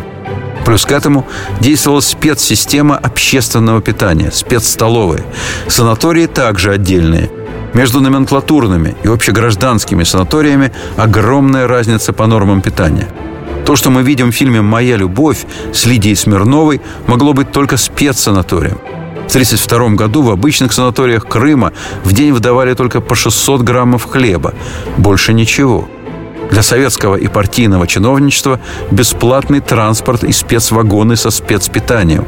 Плюс 0.64 0.84
к 0.84 0.92
этому 0.92 1.26
действовала 1.60 2.00
спецсистема 2.00 2.96
общественного 2.96 3.80
питания, 3.80 4.30
спецстоловые. 4.30 5.24
Санатории 5.68 6.26
также 6.26 6.72
отдельные. 6.72 7.30
Между 7.74 8.00
номенклатурными 8.00 8.94
и 9.02 9.08
общегражданскими 9.08 10.02
санаториями 10.02 10.72
огромная 10.96 11.66
разница 11.66 12.12
по 12.12 12.26
нормам 12.26 12.62
питания. 12.62 13.08
То, 13.64 13.76
что 13.76 13.90
мы 13.90 14.02
видим 14.02 14.32
в 14.32 14.34
фильме 14.34 14.60
«Моя 14.62 14.96
любовь» 14.96 15.46
с 15.72 15.86
Лидией 15.86 16.16
Смирновой, 16.16 16.80
могло 17.06 17.32
быть 17.32 17.52
только 17.52 17.76
спецсанаторием. 17.76 18.78
В 19.30 19.32
1932 19.32 19.90
году 19.90 20.22
в 20.22 20.30
обычных 20.32 20.72
санаториях 20.72 21.24
Крыма 21.24 21.72
в 22.02 22.12
день 22.12 22.32
выдавали 22.32 22.74
только 22.74 23.00
по 23.00 23.14
600 23.14 23.62
граммов 23.62 24.10
хлеба. 24.10 24.54
Больше 24.96 25.32
ничего. 25.32 25.88
Для 26.50 26.64
советского 26.64 27.14
и 27.14 27.28
партийного 27.28 27.86
чиновничества 27.86 28.58
бесплатный 28.90 29.60
транспорт 29.60 30.24
и 30.24 30.32
спецвагоны 30.32 31.14
со 31.14 31.30
спецпитанием. 31.30 32.24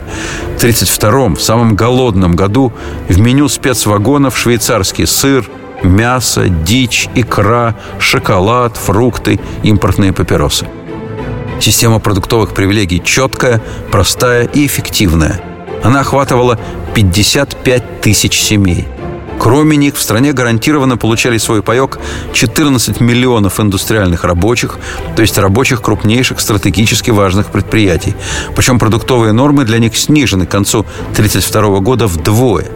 В 0.55 0.59
1932 0.59 1.35
в 1.35 1.43
самом 1.43 1.75
голодном 1.75 2.37
году, 2.37 2.73
в 3.09 3.19
меню 3.19 3.49
спецвагонов 3.49 4.39
швейцарский 4.39 5.09
сыр, 5.09 5.51
мясо, 5.83 6.49
дичь, 6.49 7.09
икра, 7.17 7.75
шоколад, 7.99 8.77
фрукты, 8.77 9.41
импортные 9.65 10.13
папиросы. 10.13 10.69
Система 11.59 11.99
продуктовых 11.99 12.55
привилегий 12.55 13.03
четкая, 13.03 13.61
простая 13.91 14.45
и 14.45 14.65
эффективная. 14.65 15.41
Она 15.83 16.01
охватывала 16.01 16.59
55 16.95 18.01
тысяч 18.01 18.41
семей– 18.41 18.87
Кроме 19.43 19.77
них 19.77 19.97
в 19.97 20.01
стране 20.01 20.33
гарантированно 20.33 20.97
получали 20.97 21.37
свой 21.37 21.65
паек 21.65 21.99
14 22.33 23.01
миллионов 23.01 23.59
индустриальных 23.59 24.23
рабочих, 24.23 24.79
то 25.17 25.23
есть 25.23 25.37
рабочих 25.37 25.83
крупнейших 25.83 26.39
стратегически 26.39 27.11
важных 27.11 27.49
предприятий. 27.49 28.15
Причем 28.55 28.79
продуктовые 28.79 29.33
нормы 29.33 29.65
для 29.65 29.81
них 29.81 29.97
снижены 29.97 30.47
к 30.47 30.51
концу 30.51 30.87
1932 31.11 31.81
года 31.81 32.07
вдвое. 32.07 32.67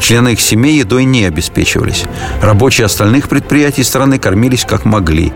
Члены 0.00 0.30
их 0.30 0.40
семей 0.40 0.78
едой 0.78 1.04
не 1.04 1.26
обеспечивались. 1.26 2.04
Рабочие 2.40 2.86
остальных 2.86 3.28
предприятий 3.28 3.82
страны 3.82 4.18
кормились 4.18 4.64
как 4.64 4.86
могли. 4.86 5.34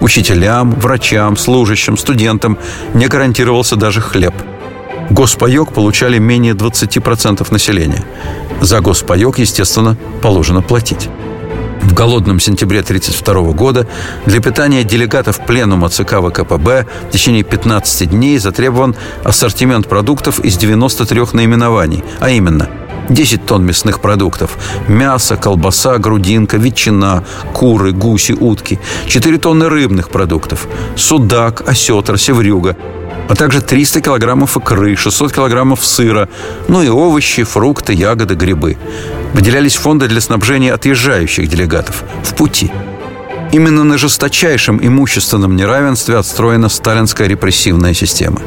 Учителям, 0.00 0.70
врачам, 0.78 1.36
служащим, 1.36 1.96
студентам 1.96 2.56
не 2.94 3.08
гарантировался 3.08 3.74
даже 3.74 4.00
хлеб– 4.00 4.34
Госпаек 5.10 5.72
получали 5.72 6.18
менее 6.18 6.54
20% 6.54 7.46
населения. 7.52 8.04
За 8.60 8.80
госпаек, 8.80 9.38
естественно, 9.38 9.96
положено 10.22 10.62
платить. 10.62 11.08
В 11.82 11.92
голодном 11.92 12.40
сентябре 12.40 12.80
1932 12.80 13.52
года 13.52 13.86
для 14.24 14.40
питания 14.40 14.84
делегатов 14.84 15.44
пленума 15.44 15.90
ЦК 15.90 16.14
ВКПБ 16.20 16.86
в 17.08 17.12
течение 17.12 17.42
15 17.42 18.10
дней 18.10 18.38
затребован 18.38 18.96
ассортимент 19.22 19.86
продуктов 19.86 20.40
из 20.40 20.56
93 20.56 21.20
наименований, 21.34 22.02
а 22.20 22.30
именно 22.30 22.70
10 23.10 23.44
тонн 23.44 23.66
мясных 23.66 24.00
продуктов. 24.00 24.56
Мясо, 24.88 25.36
колбаса, 25.36 25.98
грудинка, 25.98 26.56
ветчина, 26.56 27.22
куры, 27.52 27.92
гуси, 27.92 28.32
утки. 28.32 28.80
4 29.06 29.38
тонны 29.38 29.68
рыбных 29.68 30.08
продуктов. 30.08 30.66
Судак, 30.96 31.68
осетр, 31.68 32.18
севрюга 32.18 32.76
а 33.28 33.34
также 33.34 33.60
300 33.60 34.00
килограммов 34.00 34.56
икры, 34.56 34.96
600 34.96 35.32
килограммов 35.32 35.84
сыра, 35.84 36.28
ну 36.68 36.82
и 36.82 36.88
овощи, 36.88 37.44
фрукты, 37.44 37.92
ягоды, 37.92 38.34
грибы. 38.34 38.76
Выделялись 39.32 39.76
фонды 39.76 40.08
для 40.08 40.20
снабжения 40.20 40.72
отъезжающих 40.72 41.48
делегатов 41.48 42.04
в 42.22 42.34
пути. 42.34 42.70
Именно 43.52 43.84
на 43.84 43.98
жесточайшем 43.98 44.80
имущественном 44.84 45.54
неравенстве 45.54 46.16
отстроена 46.16 46.68
сталинская 46.68 47.28
репрессивная 47.28 47.94
система. 47.94 48.40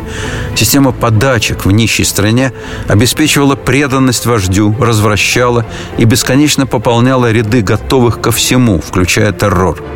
Система 0.53 0.91
подачек 0.91 1.65
в 1.65 1.71
нищей 1.71 2.03
стране 2.03 2.51
обеспечивала 2.89 3.55
преданность 3.55 4.25
вождю, 4.25 4.75
развращала 4.77 5.65
и 5.97 6.03
бесконечно 6.03 6.67
пополняла 6.67 7.31
ряды 7.31 7.61
готовых 7.61 8.19
ко 8.19 8.31
всему, 8.31 8.81
включая 8.81 9.31
террор– 9.31 9.81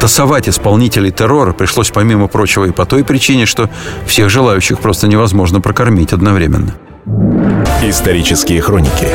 Тасовать 0.00 0.48
исполнителей 0.48 1.10
террора 1.10 1.52
пришлось, 1.52 1.90
помимо 1.90 2.26
прочего, 2.26 2.64
и 2.64 2.70
по 2.70 2.86
той 2.86 3.04
причине, 3.04 3.46
что 3.46 3.68
всех 4.06 4.30
желающих 4.30 4.80
просто 4.80 5.08
невозможно 5.08 5.60
прокормить 5.60 6.12
одновременно. 6.12 6.74
Исторические 7.82 8.60
хроники 8.60 9.08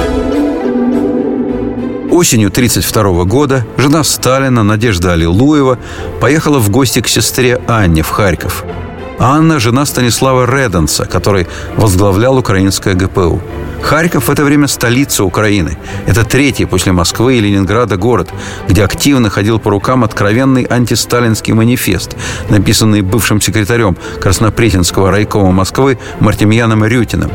Осенью 2.12 2.48
1932 2.48 3.24
года 3.26 3.66
жена 3.78 4.04
Сталина, 4.04 4.64
Надежда 4.64 5.14
Аллилуева, 5.14 5.78
поехала 6.22 6.60
в 6.60 6.70
гости 6.70 7.02
к 7.02 7.08
сестре 7.08 7.60
Анне 7.68 8.04
в 8.04 8.10
Харьков– 8.10 8.64
Анна– 9.20 9.60
жена 9.60 9.86
Станислава 9.86 10.46
Реденса, 10.46 11.06
который 11.06 11.48
возглавлял 11.78 12.38
украинское 12.38 12.96
ГПУ. 12.96 13.42
Харьков 13.86 14.28
в 14.28 14.32
это 14.32 14.44
время 14.44 14.68
столица 14.68 15.24
Украины. 15.24 15.78
Это 16.08 16.24
третий 16.24 16.66
после 16.66 16.92
Москвы 16.92 17.38
и 17.38 17.40
Ленинграда 17.40 17.98
город, 17.98 18.34
где 18.68 18.84
активно 18.84 19.30
ходил 19.30 19.60
по 19.60 19.70
рукам 19.70 20.04
откровенный 20.04 20.64
антисталинский 20.64 21.54
манифест, 21.54 22.18
написанный 22.50 23.02
бывшим 23.02 23.40
секретарем 23.40 23.96
Краснопретинского 24.20 25.12
райкома 25.12 25.52
Москвы 25.52 26.00
Мартемьяном 26.20 26.84
Рютиным. 26.84 27.32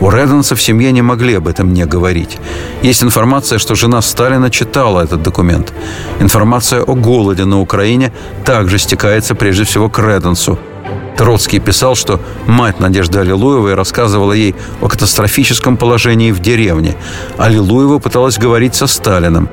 У 0.00 0.10
Реденса 0.10 0.56
в 0.56 0.60
семье 0.60 0.90
не 0.90 1.02
могли 1.02 1.34
об 1.34 1.46
этом 1.46 1.72
не 1.72 1.86
говорить. 1.86 2.36
Есть 2.82 3.04
информация, 3.04 3.60
что 3.60 3.76
жена 3.76 4.02
Сталина 4.02 4.50
читала 4.50 5.02
этот 5.02 5.22
документ. 5.22 5.72
Информация 6.18 6.82
о 6.82 6.94
голоде 6.96 7.44
на 7.44 7.60
Украине 7.60 8.12
также 8.44 8.78
стекается 8.78 9.36
прежде 9.36 9.62
всего 9.62 9.88
к 9.88 10.00
Реденсу– 10.00 10.58
Троцкий 11.16 11.60
писал, 11.60 11.94
что 11.94 12.20
мать 12.46 12.80
Надежды 12.80 13.18
Аллилуевой 13.18 13.74
рассказывала 13.74 14.32
ей 14.32 14.54
о 14.80 14.88
катастрофическом 14.88 15.76
положении 15.76 16.32
в 16.32 16.40
деревне. 16.40 16.96
Аллилуева 17.38 17.98
пыталась 17.98 18.38
говорить 18.38 18.74
со 18.74 18.86
Сталином. 18.86 19.48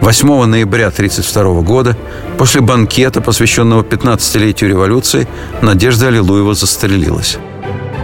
8 0.00 0.44
ноября 0.44 0.86
1932 0.86 1.62
года, 1.62 1.96
после 2.38 2.62
банкета, 2.62 3.20
посвященного 3.20 3.82
15-летию 3.82 4.70
революции, 4.70 5.28
Надежда 5.60 6.08
Аллилуева 6.08 6.54
застрелилась. 6.54 7.38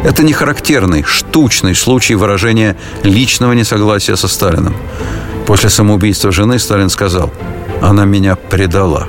Это 0.04 0.22
не 0.22 0.32
характерный, 0.32 1.02
штучный 1.02 1.74
случай 1.74 2.14
выражения 2.14 2.76
личного 3.02 3.54
несогласия 3.54 4.16
со 4.16 4.28
Сталином. 4.28 4.76
После 5.46 5.70
самоубийства 5.70 6.30
жены 6.32 6.58
Сталин 6.58 6.90
сказал 6.90 7.32
«Она 7.80 8.04
меня 8.04 8.36
предала». 8.36 9.08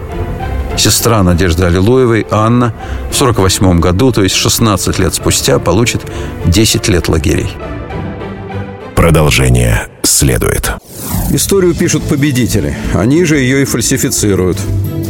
Сестра 0.78 1.24
Надежды 1.24 1.66
Аллилуевой, 1.66 2.28
Анна, 2.30 2.74
в 3.12 3.20
1948 3.20 3.80
году, 3.80 4.12
то 4.12 4.22
есть 4.24 4.36
16 4.36 5.00
лет 5.00 5.14
спустя, 5.14 5.60
получит 5.60 6.02
10 6.46 6.88
лет 6.88 7.10
лагерей. 7.10 7.50
Продолжение 8.96 9.88
следует. 10.04 10.72
Историю 11.32 11.76
пишут 11.76 12.04
победители. 12.04 12.76
Они 12.94 13.26
же 13.26 13.38
ее 13.38 13.64
и 13.64 13.66
фальсифицируют. 13.66 14.58